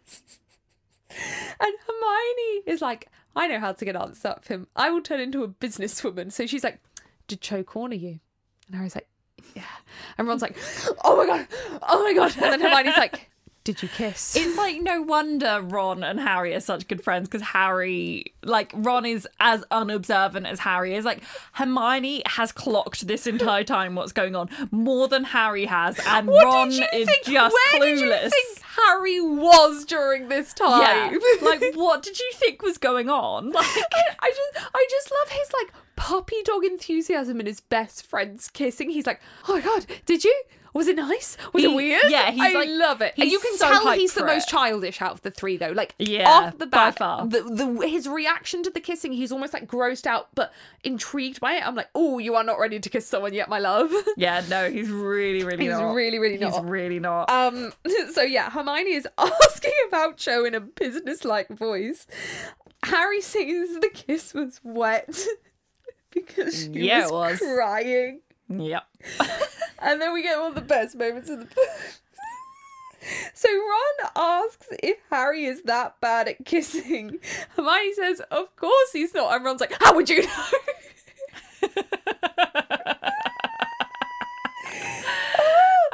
[1.61, 4.67] and Hermione is like, I know how to get answers out of him.
[4.77, 6.33] I will turn into a businesswoman.
[6.33, 6.81] So she's like,
[7.27, 8.21] Did Cho corner you?
[8.67, 9.09] And Harry's like,
[9.55, 9.63] Yeah.
[10.19, 10.57] And Ron's like,
[11.05, 11.47] Oh my god,
[11.89, 12.33] oh my god.
[12.37, 13.31] And then Hermione's like,
[13.65, 14.35] Did you kiss?
[14.35, 19.07] It's like no wonder Ron and Harry are such good friends because Harry, like Ron,
[19.07, 21.05] is as unobservant as Harry is.
[21.05, 26.27] Like Hermione has clocked this entire time what's going on more than Harry has, and
[26.27, 27.25] what Ron is think?
[27.25, 27.99] just Where clueless.
[27.99, 31.19] did you think Harry was during this yeah, time?
[31.43, 33.53] like what did you think was going on?
[33.63, 38.05] Like, I, I just I just love his like puppy dog enthusiasm and his best
[38.05, 38.91] friends kissing.
[38.91, 40.43] He's like, Oh my god, did you?
[40.75, 41.37] Was it nice?
[41.53, 42.03] Was He- it weird?
[42.09, 43.13] yeah, he's I like- love it.
[43.19, 44.51] And you can so tell he's the most it.
[44.53, 45.71] childish out of the three though.
[45.73, 47.27] Like Yeah, off the by bat, far.
[47.27, 50.51] The, the his reaction to the kissing, he's almost like grossed out but
[50.83, 51.67] intrigued by it.
[51.67, 53.93] I'm like, Oh, you are not ready to kiss someone yet, my love.
[54.17, 55.93] yeah, no, he's really, really He's not.
[55.93, 56.67] really, really He's not.
[56.69, 57.29] really not.
[57.31, 57.73] Um,
[58.13, 62.07] so yeah, Hermione is asking about Cho in a business-like voice.
[62.85, 65.15] Harry says the kiss was wet
[66.11, 67.55] because she Yeah, it was, was.
[67.55, 68.85] crying, yep.
[69.83, 71.57] And then we get one of the best moments of the book.
[73.35, 77.19] So Ron asks if Harry is that bad at kissing.
[77.57, 80.45] Hermione says, "Of course he's not." And Ron's like, "How would you know?"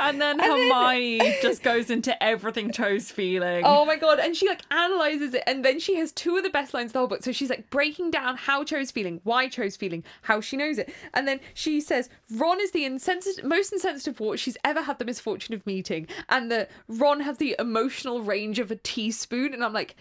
[0.08, 3.62] And then Hermione just goes into everything Cho's feeling.
[3.66, 4.18] Oh my god!
[4.18, 6.92] And she like analyzes it, and then she has two of the best lines of
[6.94, 7.22] the whole book.
[7.22, 10.90] So she's like breaking down how Cho's feeling, why Cho's feeling, how she knows it,
[11.12, 15.04] and then she says Ron is the insensitive, most insensitive wart she's ever had the
[15.04, 19.52] misfortune of meeting, and that Ron has the emotional range of a teaspoon.
[19.52, 19.94] And I'm like.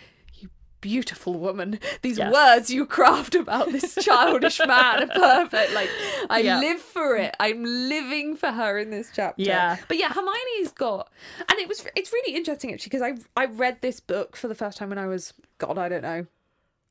[0.84, 1.80] "You Beautiful woman.
[2.01, 2.32] These Yes.
[2.34, 5.13] words you craft about this childish man are
[5.45, 5.73] perfect.
[5.73, 5.89] Like,
[6.30, 6.59] I Yeah.
[6.59, 7.36] live for it.
[7.39, 9.41] I'm living for her in this chapter.
[9.41, 9.78] Yeah.
[9.88, 11.11] But yeah, Hermione's got,
[11.49, 14.55] and it was it's really interesting actually because I I read this book for the
[14.55, 16.25] first time when I was God I don't know,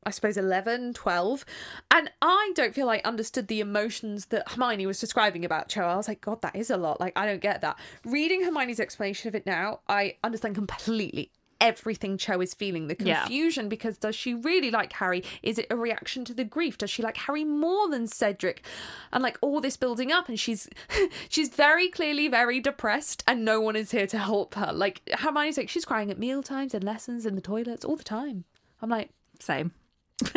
[0.05, 1.43] I suppose 11, 12,
[1.91, 5.81] and I don't feel I understood the emotions that Hermione was describing about Cho.
[5.83, 6.99] I was like, God, that is a lot.
[7.01, 7.77] Like I don't get that.
[8.05, 11.31] Reading Hermione's explanation of it now, I understand completely.
[11.61, 12.87] Everything Cho is feeling.
[12.87, 13.21] The Yeah.
[13.21, 15.23] confusion because does she really like Harry?
[15.43, 16.77] Is it a reaction to the grief?
[16.77, 18.63] Does she like Harry more than Cedric?
[19.11, 20.69] And like all this building up, and she's
[21.29, 24.71] she's very clearly very depressed, and no one is here to help her.
[24.73, 28.03] Like Hermione's like she's crying at meal times and lessons in the toilets all the
[28.03, 28.43] time.
[28.81, 29.71] I'm like Same.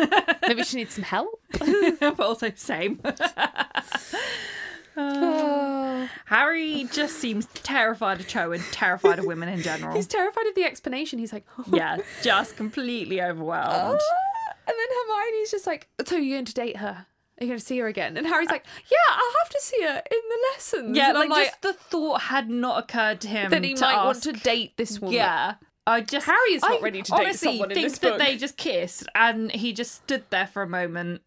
[0.47, 1.41] maybe she needs some help.
[1.99, 2.99] but also same.
[4.97, 6.09] Oh.
[6.25, 9.95] Harry just seems terrified of Cho and terrified of women in general.
[9.95, 11.19] He's terrified of the explanation.
[11.19, 13.99] He's like, yeah, just completely overwhelmed.
[14.01, 14.53] Ah.
[14.67, 17.05] And then Hermione's just like, so you're going to date her?
[17.41, 18.17] Are you going to see her again?
[18.17, 20.95] And Harry's like, uh, yeah, I'll have to see her in the lessons.
[20.95, 24.21] Yeah, like, like just the thought had not occurred to him that he might want
[24.23, 25.15] to date this woman.
[25.15, 25.55] Yeah.
[25.87, 28.37] I just Harry is not I ready to date someone in think this that they
[28.37, 31.21] just kissed and he just stood there for a moment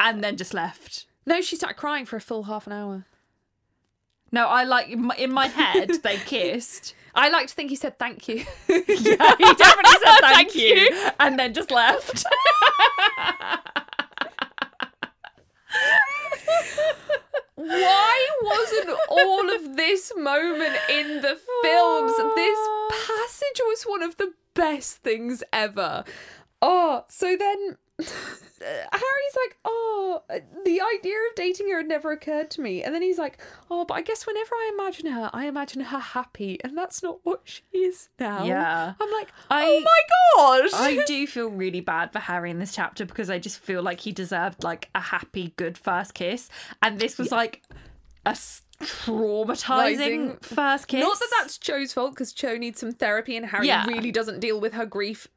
[0.00, 1.06] and then just left.
[1.28, 3.04] No, she started crying for a full half an hour.
[4.32, 6.94] No, I like in my, in my head they kissed.
[7.14, 8.46] I like to think he said thank you.
[8.68, 12.24] Yeah, he definitely said thank, you, and then just left.
[17.56, 22.16] Why wasn't all of this moment in the films?
[22.36, 22.58] This
[23.06, 26.04] passage was one of the best things ever.
[26.62, 27.76] Oh, so then
[28.60, 30.22] Harry's like, oh,
[30.64, 32.82] the idea of dating her had never occurred to me.
[32.82, 33.38] And then he's like,
[33.70, 36.58] oh, but I guess whenever I imagine her, I imagine her happy.
[36.64, 38.44] And that's not what she is now.
[38.44, 38.94] Yeah.
[39.00, 40.70] I'm like, I- oh my gosh.
[40.74, 44.00] I do feel really bad for Harry in this chapter because I just feel like
[44.00, 46.48] he deserved like a happy, good first kiss,
[46.82, 47.62] and this was like
[48.26, 48.36] a
[48.82, 51.00] traumatizing first kiss.
[51.00, 53.86] Not that that's Cho's fault because Cho needs some therapy and Harry Yeah.
[53.86, 55.28] really doesn't deal with her grief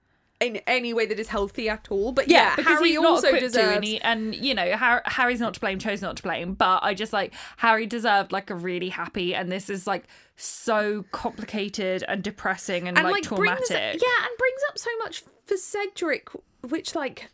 [0.41, 2.11] in any way that is healthy at all.
[2.11, 3.75] But yeah, yeah, because Harry he's also not equipped deserves.
[3.75, 6.83] and, he, and you know Har- Harry's not to blame, Cho's not to blame, but
[6.83, 12.03] I just like Harry deserved like a really happy, and this is like so complicated
[12.07, 13.67] and depressing and, and like, like traumatic.
[13.67, 16.29] brings yeah, and brings up so much for Cedric,
[16.67, 17.29] which like.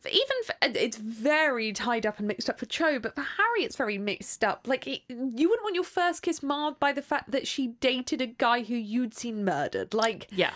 [0.00, 3.64] For even for, it's very tied up and mixed up for Cho, but for Harry
[3.64, 4.68] it's very mixed up.
[4.68, 8.20] Like it, you wouldn't want your first kiss marred by the fact that she dated
[8.20, 9.94] a guy who you'd seen murdered.
[9.94, 10.52] Like yeah,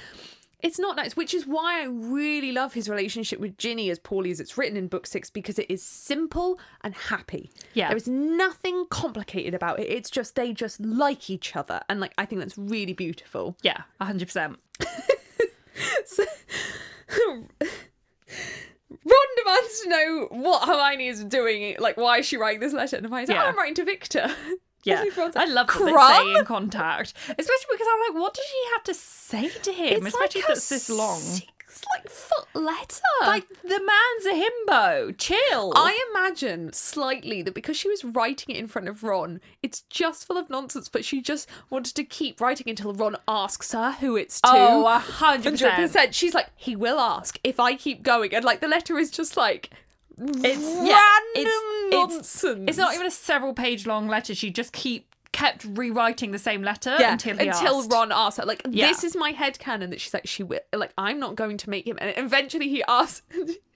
[0.63, 4.31] it's not nice, which is why I really love his relationship with Ginny as poorly
[4.31, 7.51] as it's written in book six because it is simple and happy.
[7.75, 7.89] Yeah.
[7.89, 9.89] There is nothing complicated about it.
[9.91, 11.81] It's just they just like each other.
[11.89, 13.57] And like I think that's really beautiful.
[13.63, 14.59] yeah, hundred percent.
[19.05, 22.97] Ron demands to know what Hermione is doing, like why is she writing this letter?
[22.97, 23.45] And Hermione's like, Yeah.
[23.45, 24.29] oh, I'm writing to Viktor.
[24.85, 25.05] Yeah,
[25.37, 28.63] I love that they "Krum?" stay in contact, especially because I'm like, what does she
[28.73, 31.21] have to say to him, It's especially like it's this long?
[31.21, 31.49] Six
[31.95, 33.01] like foot letter.
[33.23, 35.17] Like the man's a himbo.
[35.17, 35.73] Chill.
[35.75, 40.27] I imagine slightly that because she was writing it in front of Ron, it's just
[40.27, 44.17] full of nonsense, but she just wanted to keep writing until Ron asks her who
[44.17, 44.51] it's to.
[44.53, 46.15] oh, a hundred percent.
[46.15, 49.37] She's like, he will ask if I keep going, and like the letter is just
[49.37, 49.71] like
[50.29, 52.45] It's random yeah, it's, nonsense.
[52.45, 54.35] It's, it's not even a several page long letter.
[54.35, 57.91] She just keep kept rewriting the same letter yeah, until until asked.
[57.91, 58.45] Ron asks her.
[58.45, 58.89] Like Yeah.
[58.89, 61.71] this is my head headcanon that she's like she will like I'm not going to
[61.71, 63.23] make him, and eventually he asks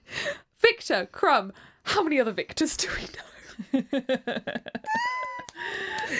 [0.61, 1.51] Viktor Krum.
[1.83, 3.83] How many other Victors do we know?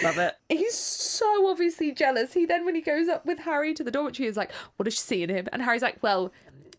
[0.03, 0.35] Love it.
[0.49, 2.33] He's so obviously jealous.
[2.33, 4.93] He then, when he goes up with Harry to the dormitory, is like, "What does
[4.95, 6.31] she see in him?" And Harry's like, "Well,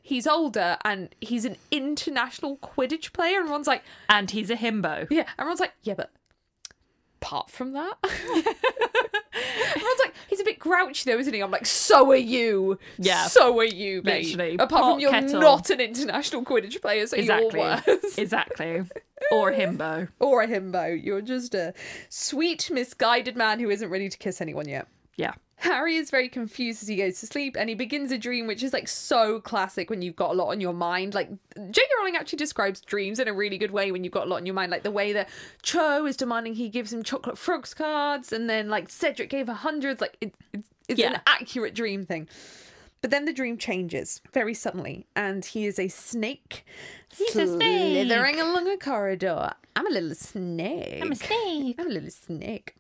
[0.09, 5.07] he's older and he's an international Quidditch player." And Ron's like, And he's a himbo.
[5.11, 6.11] "Yeah." everyone's like, "Yeah, but
[7.21, 7.97] apart from that."
[9.77, 11.41] Ron's like, he's a bit grouchy though, isn't he?
[11.41, 12.79] I'm like, so are you.
[12.99, 13.27] Yeah.
[13.27, 14.27] So are you, mate.
[14.27, 14.55] Literally.
[14.55, 15.41] Apart Pot from you're kettle.
[15.41, 17.61] not an international Quidditch player, so Exactly.
[17.61, 18.19] you're worse.
[18.19, 18.83] exactly.
[19.31, 20.09] Or a himbo.
[20.19, 21.01] or a himbo.
[21.03, 21.73] You're just a
[22.09, 24.89] sweet, misguided man who isn't ready to kiss anyone yet.
[25.17, 25.35] Yeah.
[25.61, 28.63] Harry is very confused as he goes to sleep and he begins a dream which
[28.63, 31.15] is like so classic when you've got a lot on your mind.
[31.15, 31.89] Like J.K.
[31.99, 34.47] Rowling actually describes dreams in a really good way when you've got a lot on
[34.47, 34.71] your mind.
[34.71, 35.29] Like the way that
[35.63, 39.53] Cho is demanding he gives him chocolate frogs cards and then like Cedric gave her
[39.53, 40.01] hundreds.
[40.01, 42.29] Like it, it's it's an accurate dream thing.
[43.01, 46.67] But then the dream changes very suddenly, and he is a snake.
[47.17, 48.07] He's a snake.
[48.07, 49.53] Slithering along a corridor.
[49.77, 50.99] I'm a little snake.
[51.01, 51.77] I'm a snake.
[51.79, 52.75] I'm a little snake.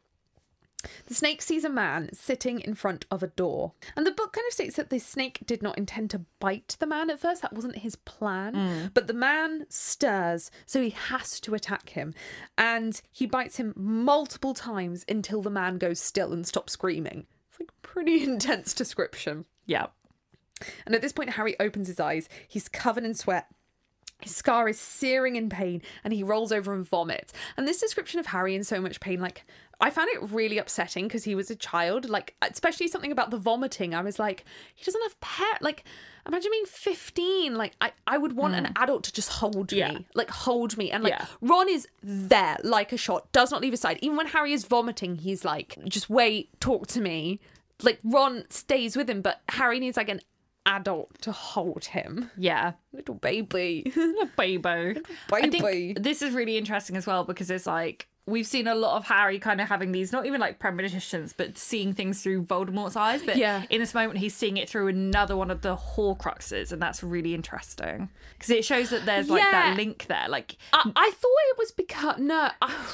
[1.06, 3.72] The snake sees a man sitting in front of a door.
[3.96, 6.86] And the book kind of states that the snake did not intend to bite the
[6.86, 7.42] man at first.
[7.42, 8.54] That wasn't his plan.
[8.54, 8.94] Mm.
[8.94, 12.14] But the man stirs, so he has to attack him.
[12.56, 17.26] And he bites him multiple times until the man goes still and stops screaming.
[17.50, 19.46] It's like a pretty intense description.
[19.66, 19.86] Yeah.
[20.86, 22.28] And at this point, Harry opens his eyes.
[22.46, 23.46] He's covered in sweat.
[24.20, 27.32] His scar is searing in pain and he rolls over and vomits.
[27.56, 29.44] And this description of Harry in so much pain, like,
[29.80, 32.08] I found it really upsetting because he was a child.
[32.08, 33.94] Like, especially something about the vomiting.
[33.94, 34.44] I was like,
[34.74, 35.62] he doesn't have pet.
[35.62, 35.84] Like,
[36.26, 37.54] imagine being 15.
[37.54, 38.82] Like, I, I would want an mm.
[38.82, 39.92] adult to just hold Yeah.
[39.92, 40.06] me.
[40.14, 40.90] Like, hold me.
[40.90, 41.26] And, like, Yeah.
[41.40, 44.00] Ron is there like a shot, does not leave his side.
[44.02, 47.38] Even when Harry is vomiting, he's like, just wait, talk to me.
[47.80, 50.20] Like, Ron stays with him, but Harry needs, like, an
[50.68, 52.30] adult to hold him.
[52.36, 52.72] Yeah.
[52.92, 53.92] Little baby.
[54.36, 54.68] Baby.
[54.68, 55.58] I Baby.
[55.60, 59.06] think this is really interesting as well because it's like we've seen a lot of
[59.06, 63.22] Harry kind of having these not even like premonitions, but seeing things through Voldemort's eyes.
[63.22, 63.62] But Yeah.
[63.70, 67.34] in this moment, he's seeing it through another one of the Horcruxes, and that's really
[67.34, 69.50] interesting because it shows that there's like Yeah.
[69.52, 70.28] that link there.
[70.28, 72.86] Like, I, I thought it was because no, I,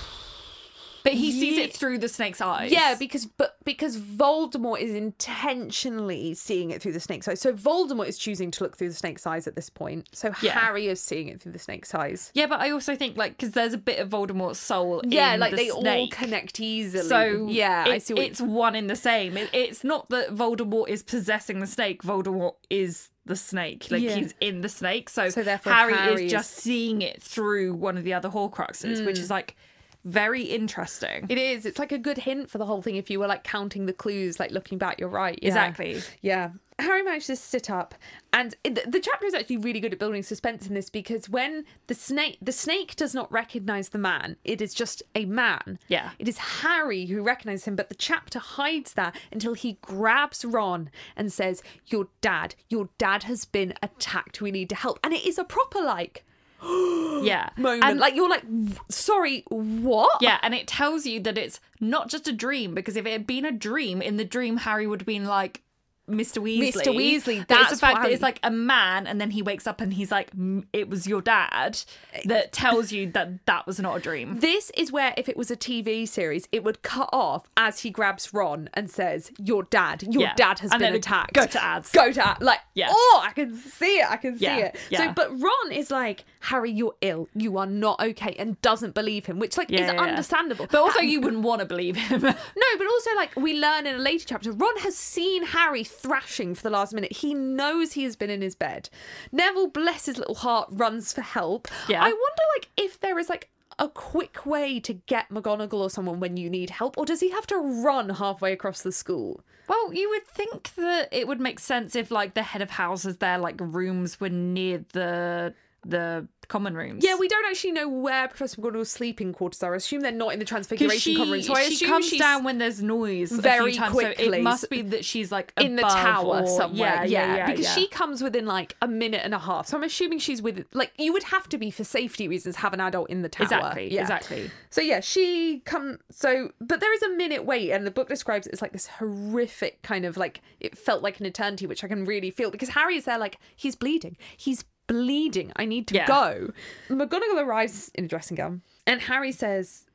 [1.05, 2.73] but he sees it through the snake's eyes.
[2.73, 7.41] yeah, because but because Voldemort is intentionally seeing it through the snake's eyes.
[7.41, 10.09] So Voldemort is choosing to look through the snake's eyes at this point.
[10.13, 10.59] So Yeah.
[10.59, 12.31] Harry is seeing it through the snake's eyes.
[12.35, 15.03] Yeah, but I also think like because there's a bit of Voldemort's soul.
[15.07, 16.13] Yeah, in like the they all snake.
[16.13, 17.05] connect easily.
[17.09, 18.15] So yeah, it- I see.
[18.15, 19.37] What it's one in the same.
[19.37, 22.03] It, it's not that Voldemort is possessing the snake.
[22.03, 23.87] Voldemort is the snake.
[23.91, 24.17] Like Yeah.
[24.17, 25.09] he's in the snake.
[25.09, 26.63] So, So therefore Harry, Harry is just is- Mm.
[26.63, 29.57] seeing it through one of the other Horcruxes, which is like
[30.05, 31.27] very interesting.
[31.29, 31.65] It is.
[31.67, 33.93] It's like a good hint for the whole thing if you were like counting the
[33.93, 35.39] clues, like looking back, you're right.
[35.41, 35.49] Yeah.
[35.49, 36.03] Exactly.
[36.21, 36.51] Yeah.
[36.81, 37.95] Harry manages to sit up,
[38.33, 41.65] and it- the chapter is actually really good at building suspense in this because when
[41.87, 45.79] the snake the snake does not recognize the man, it is just a man.
[45.87, 46.11] Yeah.
[46.19, 50.91] It is Harry who recognizes him, but the chapter hides that until he grabs Ron
[51.17, 54.41] and says, "Your dad, your dad has been attacked.
[54.41, 56.25] We need to help." And it is a proper like
[57.25, 57.49] Yeah.
[57.57, 57.85] moment.
[57.85, 58.45] And- like you're like,
[58.91, 63.07] "Sorry, what?" yeah, and it tells you that it's not just a dream because if
[63.07, 65.63] it had been a dream, in the dream Harry would have been like
[66.09, 66.43] Mr.
[66.43, 66.73] Weasley.
[66.73, 66.95] Mr.
[66.95, 69.67] Weasley, it's that's the fact what that it's like a man, and then he wakes
[69.67, 70.31] up and he's like,
[70.73, 71.83] "It was your dad,"
[72.27, 74.39] that tells you that that was not a dream.
[74.45, 77.91] This is where, if it was a TV series, it would cut off as he
[77.91, 80.35] grabs Ron and says, "Your dad, your Yeah.
[80.37, 81.91] dad has And been attacked." go to ads.
[81.91, 82.43] Go to ads.
[82.43, 82.89] Like, Yeah.
[82.91, 84.11] oh, I can see it.
[84.11, 84.77] I can see Yeah, it.
[84.95, 87.29] So, but Ron is like, Harry, you're ill.
[87.35, 90.67] You are not okay, and doesn't believe him, which like is understandable.
[90.71, 92.21] But also, you wouldn't want to believe him.
[92.23, 92.33] no,
[92.79, 96.63] but also like we learn in a later chapter, Ron has seen Harry thrashing for
[96.63, 97.13] the last minute.
[97.13, 98.89] He knows he has been in his bed.
[99.33, 101.69] Neville, bless his little heart, runs for help.
[101.89, 102.01] Yeah.
[102.03, 106.21] I wonder like if there is like a quick way to get McGonagall or someone
[106.21, 109.41] when you need help, or does he have to run halfway across the school?
[109.69, 113.19] well, you would think that it would make sense if, like, the head of houses,
[113.19, 117.03] their like rooms were near the the common rooms.
[117.03, 119.73] Yeah, we don't actually know where Professor McGonagall's sleeping quarters are.
[119.73, 121.43] I assume they're not in the Transfiguration she, common room.
[121.43, 124.39] So I she comes down when there's noise very times, So quickly.
[124.39, 127.05] it must be that she's like in the tower or- somewhere.
[127.05, 127.75] Yeah, yeah, yeah, because yeah.
[127.75, 129.67] she comes within like a minute and a half.
[129.69, 132.75] So I'm assuming she's with like you would have to be for safety reasons have
[132.75, 133.45] an adult in the tower.
[133.47, 134.01] exactly Yeah.
[134.03, 134.51] exactly.
[134.71, 138.47] So yeah, she come so but there is a minute wait and the book describes
[138.47, 141.89] it as like this horrific kind of like it felt like an eternity, which I
[141.89, 144.17] can really feel because Harry is there like he's bleeding.
[144.37, 145.53] He's bleeding.
[145.57, 146.07] I need to Yeah.
[146.07, 146.51] go.
[146.89, 149.87] McGonagall arrives in a dressing gown and Harry says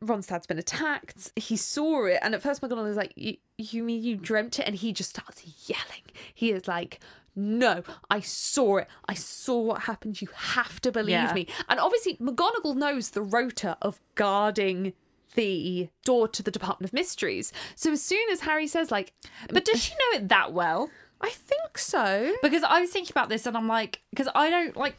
[0.00, 1.32] Ron's dad's been attacked.
[1.36, 4.66] He saw it, and at first McGonagall is like, "You, you mean you dreamt it?"
[4.66, 6.02] And he just starts yelling.
[6.34, 7.00] He is like,
[7.34, 8.88] "No, I saw it.
[9.08, 10.20] I saw what happened.
[10.20, 11.32] You have to believe Yeah.
[11.32, 14.92] me." And obviously, McGonagall knows the rota of guarding
[15.34, 17.50] the door to the Department of Mysteries.
[17.74, 19.14] So as soon as Harry says, like,
[19.50, 20.90] But does she know it that well?
[21.20, 22.34] I think so.
[22.42, 24.96] Because I was thinking about this and I'm like, because I don't like,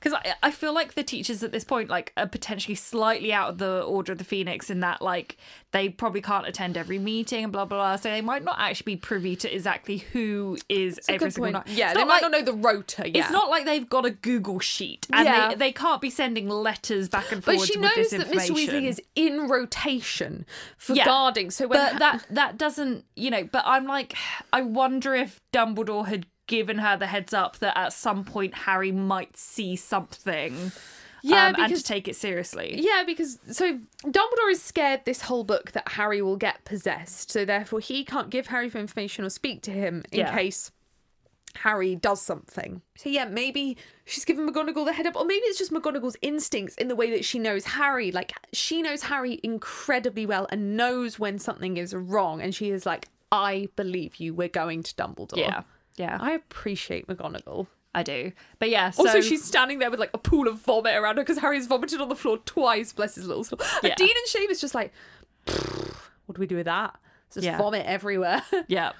[0.00, 3.50] because I, I feel like the teachers at this point like are potentially slightly out
[3.50, 5.36] of the order of the phoenix in that like
[5.72, 8.94] they probably can't attend every meeting and blah blah blah so they might not actually
[8.94, 11.66] be privy to exactly who is a every single point.
[11.66, 13.08] night Yeah, It's they might like- not know the rota.
[13.10, 13.20] Yeah.
[13.22, 15.48] It's not like they've got a Google sheet and Yeah.
[15.50, 18.50] they, they can't be sending letters back and forth But she knows that Mr.
[18.50, 20.46] Weasley is in rotation
[20.76, 21.04] for Yeah.
[21.04, 21.50] guarding.
[21.50, 24.14] So when but that that doesn't you know but i'm like
[24.52, 28.92] i wonder if dumbledore had given her the heads up that at some point harry
[28.92, 30.72] might see something
[31.22, 35.22] Yeah, um, and because- to take it seriously Yeah, because so Dumbledore is scared this
[35.22, 39.24] whole book that Harry will get possessed, so therefore he can't give Harry for information
[39.26, 40.34] or speak to him in Yeah.
[40.34, 40.70] case
[41.56, 42.80] Harry does something.
[42.96, 43.76] So yeah, maybe
[44.06, 47.10] she's given McGonagall the head up, or maybe it's just McGonagall's instincts in the way
[47.10, 48.10] that she knows Harry.
[48.12, 52.86] Like she knows Harry incredibly well and knows when something is wrong, and she is
[52.86, 54.32] like, "I believe you.
[54.32, 55.62] We're going to Dumbledore." yeah
[55.96, 57.66] yeah I appreciate McGonagall.
[57.94, 60.94] i do but yeah so Also, she's standing there with like a pool of vomit
[60.96, 62.92] around her because Harry's vomited on the floor twice.
[62.92, 63.58] Bless his little soul.
[63.82, 63.90] Yeah.
[63.90, 64.92] And Dean and Seamus just like,
[65.46, 66.96] what do we do with that?
[67.32, 67.58] Just Yeah.
[67.58, 68.42] vomit everywhere.
[68.68, 68.92] yeah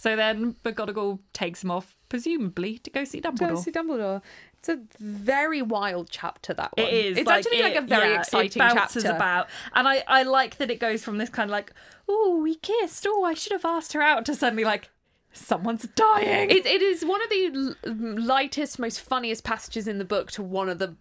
[0.00, 3.48] so then McGonagall takes him off presumably to go see Dumbledore.
[3.50, 4.22] Go see Dumbledore.
[4.58, 6.54] It's a very wild chapter.
[6.54, 6.86] That one.
[6.86, 7.18] It is.
[7.18, 9.14] It's like, actually like a very yeah, exciting it bounces chapter.
[9.14, 11.74] about, and I I like that it goes from this kind of like,
[12.08, 13.06] oh, we kissed.
[13.06, 14.88] Oh, I should have asked her out, to suddenly like,
[15.32, 16.50] someone's dying.
[16.50, 20.42] It, it is one of the l- lightest, most funniest passages in the book to
[20.42, 20.96] one of the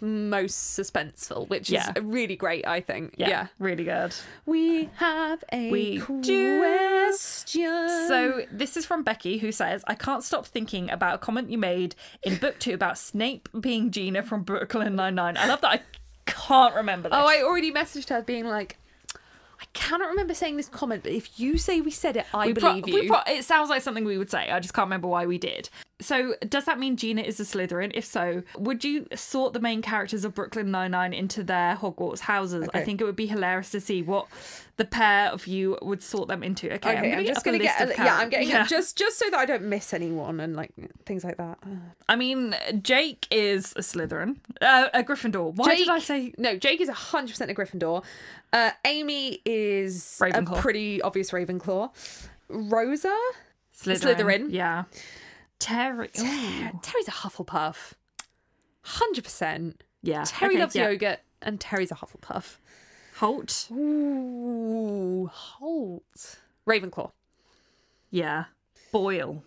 [0.00, 1.92] most suspenseful, which Yeah.
[1.94, 2.66] is really great.
[2.66, 3.14] I think.
[3.18, 3.46] Yeah.
[3.60, 4.12] really good.
[4.46, 6.58] We have a We do.
[6.58, 7.88] question.
[8.08, 11.58] So this is from Becky, who says, "I can't stop thinking about a comment you
[11.58, 15.36] made in book two about Snape being Gina from Brooklyn Nine Nine.
[15.36, 15.70] I love that.
[15.70, 15.80] I
[16.26, 17.20] can't remember oh, this.
[17.22, 18.78] Oh, I already messaged her being like,
[19.62, 22.54] I cannot remember saying this comment, but if you say we said it, I We
[22.54, 22.94] pro- believe you.
[23.02, 24.50] we pro- it sounds like something we would say.
[24.50, 25.68] I just can't remember why we did.
[26.02, 27.92] So, does that mean Gina is a Slytherin?
[27.94, 32.20] If so, would you sort the main characters of Brooklyn Nine Nine into their Hogwarts
[32.20, 32.68] houses?
[32.74, 34.26] I think it would be hilarious to see what
[34.76, 36.66] the pair of you would sort them into.
[36.66, 37.98] Okay, okay, I'm, I'm, gonna just going gonna get.
[37.98, 40.72] A, yeah, I'm getting it just just so that I don't miss anyone and like
[41.06, 41.58] things like that.
[42.08, 45.54] I mean, Jake is a Slytherin, uh, a Gryffindor.
[45.54, 46.34] Why did I say?
[46.38, 46.56] no?
[46.56, 48.02] Jake is hundred percent a Gryffindor.
[48.52, 50.58] Uh, Amy is Ravenclaw.
[50.58, 51.90] a pretty obvious Ravenclaw.
[52.48, 53.16] Rosa,
[53.74, 54.16] Slytherin.
[54.16, 54.46] Slytherin.
[54.50, 54.84] Yeah.
[55.62, 56.10] Terry.
[56.18, 56.70] ooh.
[56.82, 57.92] Terry's a Hufflepuff.
[58.82, 59.82] Hundred percent.
[60.02, 60.24] Yeah.
[60.26, 60.88] Terry okay, loves yeah.
[60.90, 62.56] yogurt, and Terry's a Hufflepuff.
[63.16, 63.68] Holt.
[63.70, 66.40] Ooh, Holt.
[66.66, 67.12] Ravenclaw.
[68.10, 68.44] Yeah.
[68.90, 69.44] Boyle.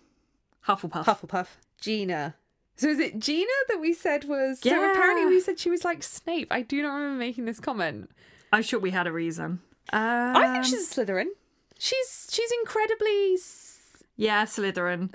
[0.68, 1.05] Hufflepuff.
[1.05, 1.47] Hufflepuff.
[1.82, 2.36] Gina.
[2.78, 4.59] So is it Gina that we said was?
[4.61, 4.91] So Yeah.
[4.91, 6.47] apparently we said she was like Snape.
[6.51, 8.09] I do not remember making this comment.
[8.51, 9.59] I'm sure we had a reason.
[9.93, 11.28] Uh, I think she's a Slytherin.
[11.78, 13.38] She's she's incredibly
[14.18, 15.09] Yeah, Slytherin.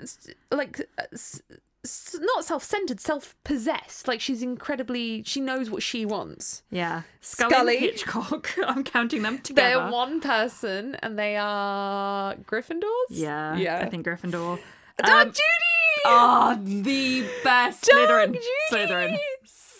[0.51, 1.41] like uh, s-
[1.83, 4.07] s- not self-centered, self-possessed.
[4.07, 6.63] Like she's incredibly she knows what she wants.
[6.69, 7.01] Yeah.
[7.21, 7.75] Scully, Scully.
[7.77, 8.49] and Hitchcock.
[8.65, 9.79] I'm counting them together.
[9.79, 12.83] They're one person and they are Gryffindors.
[13.09, 13.55] Yeah.
[13.55, 13.79] yeah.
[13.79, 14.59] I think Gryffindor.
[15.03, 16.03] Doug Um, Judy.
[16.05, 18.33] Oh, the best Doug Slytherin.
[18.33, 18.47] Judy.
[18.71, 19.17] Slytherin.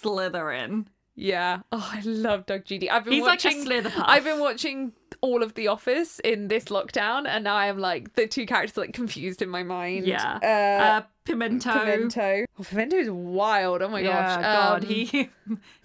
[0.04, 0.86] Slytherin.
[1.16, 1.60] Yeah.
[1.72, 2.90] Oh, I love Doug Judy.
[2.90, 3.66] I've been He's watching.
[3.66, 4.04] Slitherpuff.
[4.08, 8.14] I've been watching all of The Office in this lockdown, and now I am like
[8.16, 10.06] the two characters are, like confused in my mind.
[10.08, 10.40] Yeah.
[10.42, 11.72] Uh, Uh, Pimento.
[11.72, 12.46] Pimento.
[12.60, 13.82] Oh, Pimento is wild.
[13.84, 14.44] Oh my Yeah, gosh.
[14.44, 14.84] God.
[14.84, 15.30] Um, He.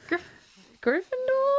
[0.87, 1.03] Gryffindor.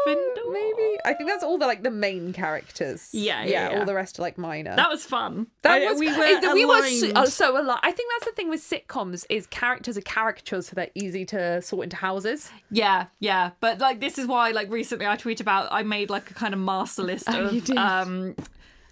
[0.07, 0.53] Gryffindor.
[0.53, 0.97] Maybe.
[1.05, 3.09] I think that's all the like the main characters.
[3.11, 3.80] Yeah, yeah, yeah.
[3.80, 4.75] All the rest are like minor.
[4.75, 5.47] that was fun.
[5.63, 7.78] That I- was we were is- we were so, oh, so.
[7.84, 11.61] I think that's the thing with sitcoms is characters are caricatures, so they're easy to
[11.61, 12.49] sort into houses.
[12.71, 13.51] Yeah, yeah.
[13.59, 16.53] But like this is why like recently I tweet about I made like a kind
[16.53, 18.36] of master list Oh, of um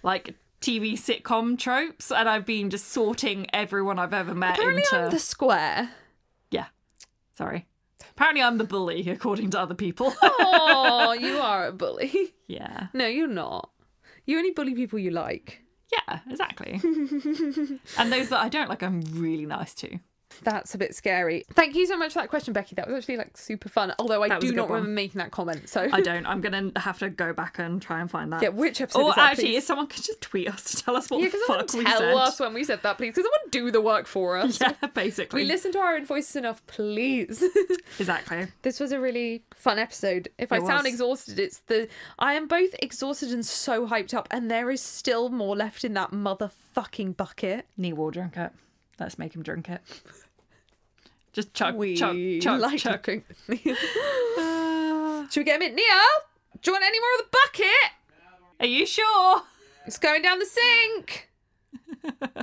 [0.02, 4.98] like TV sitcom tropes and I've been just sorting everyone I've ever met Apparently, into
[4.98, 5.90] I'm the square.
[6.50, 6.66] Yeah.
[7.34, 7.66] Sorry.
[8.16, 10.14] Apparently I'm the bully according to other people.
[10.48, 12.34] Oh, you are a bully.
[12.46, 12.86] yeah.
[12.94, 13.70] No, you're not.
[14.24, 15.62] You only bully people you like.
[15.92, 16.80] Yeah, exactly.
[17.98, 19.98] and those that I don't like I'm really nice to.
[20.42, 21.44] That's a bit scary.
[21.52, 22.74] Thank you so much for that question, Becky.
[22.74, 23.94] That was actually like super fun.
[23.98, 24.76] Although I That was do not one.
[24.80, 25.68] remember making that comment.
[25.68, 26.26] So I don't.
[26.26, 28.42] I'm gonna have to go back and try and find that.
[28.42, 29.00] yeah, which episode?
[29.02, 29.56] Or is that, actually, please?
[29.58, 31.84] if someone could just tweet us to tell us what yeah, the because fuck we
[31.84, 32.14] tell said.
[32.14, 33.08] us when we said that, please.
[33.14, 34.60] Because someone do the work for us.
[34.66, 35.42] Yeah, basically.
[35.42, 37.42] We listen to our own voices enough, please.
[37.98, 38.46] Exactly.
[38.62, 40.28] this was a really fun episode.
[40.38, 44.28] If I It sound exhausted, it's the I am both exhausted and so hyped up,
[44.30, 47.66] and there is still more left in that motherfucking bucket.
[47.76, 48.50] Neil will drink it.
[48.98, 49.80] Let's make him drink it.
[51.36, 53.02] Just chug, We chug, chug, like chug.
[53.02, 53.26] drink.
[53.46, 55.74] Should we get him in?
[55.74, 55.84] Neil,
[56.62, 57.90] do you want any more of the bucket?
[58.60, 59.42] Are you sure?
[59.84, 61.28] It's going down the sink.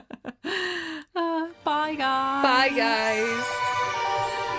[1.15, 2.43] Uh, bye, guys.
[2.43, 4.52] Bye, guys.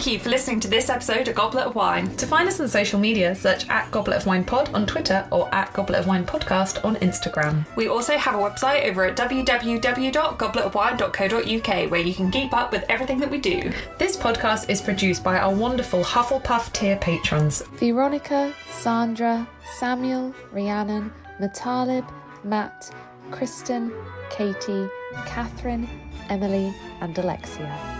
[0.00, 2.16] Thank you for listening to this episode of Goblet of Wine.
[2.16, 5.54] To find us on social media, search at Goblet of Wine Pod on Twitter or
[5.54, 7.66] at Goblet of Wine Podcast on Instagram.
[7.76, 13.18] We also have a website over at www.gobletofwine.co.uk where you can keep up with everything
[13.18, 13.70] that we do.
[13.98, 17.60] This podcast is produced by our wonderful Hufflepuff tier patrons.
[17.74, 19.46] Veronica, Sandra,
[19.76, 22.10] Samuel, Rhiannon, Matalib,
[22.42, 22.90] Matt,
[23.32, 23.92] Kristen,
[24.30, 24.88] Katie,
[25.26, 25.86] Catherine,
[26.30, 27.99] Emily, and Alexia.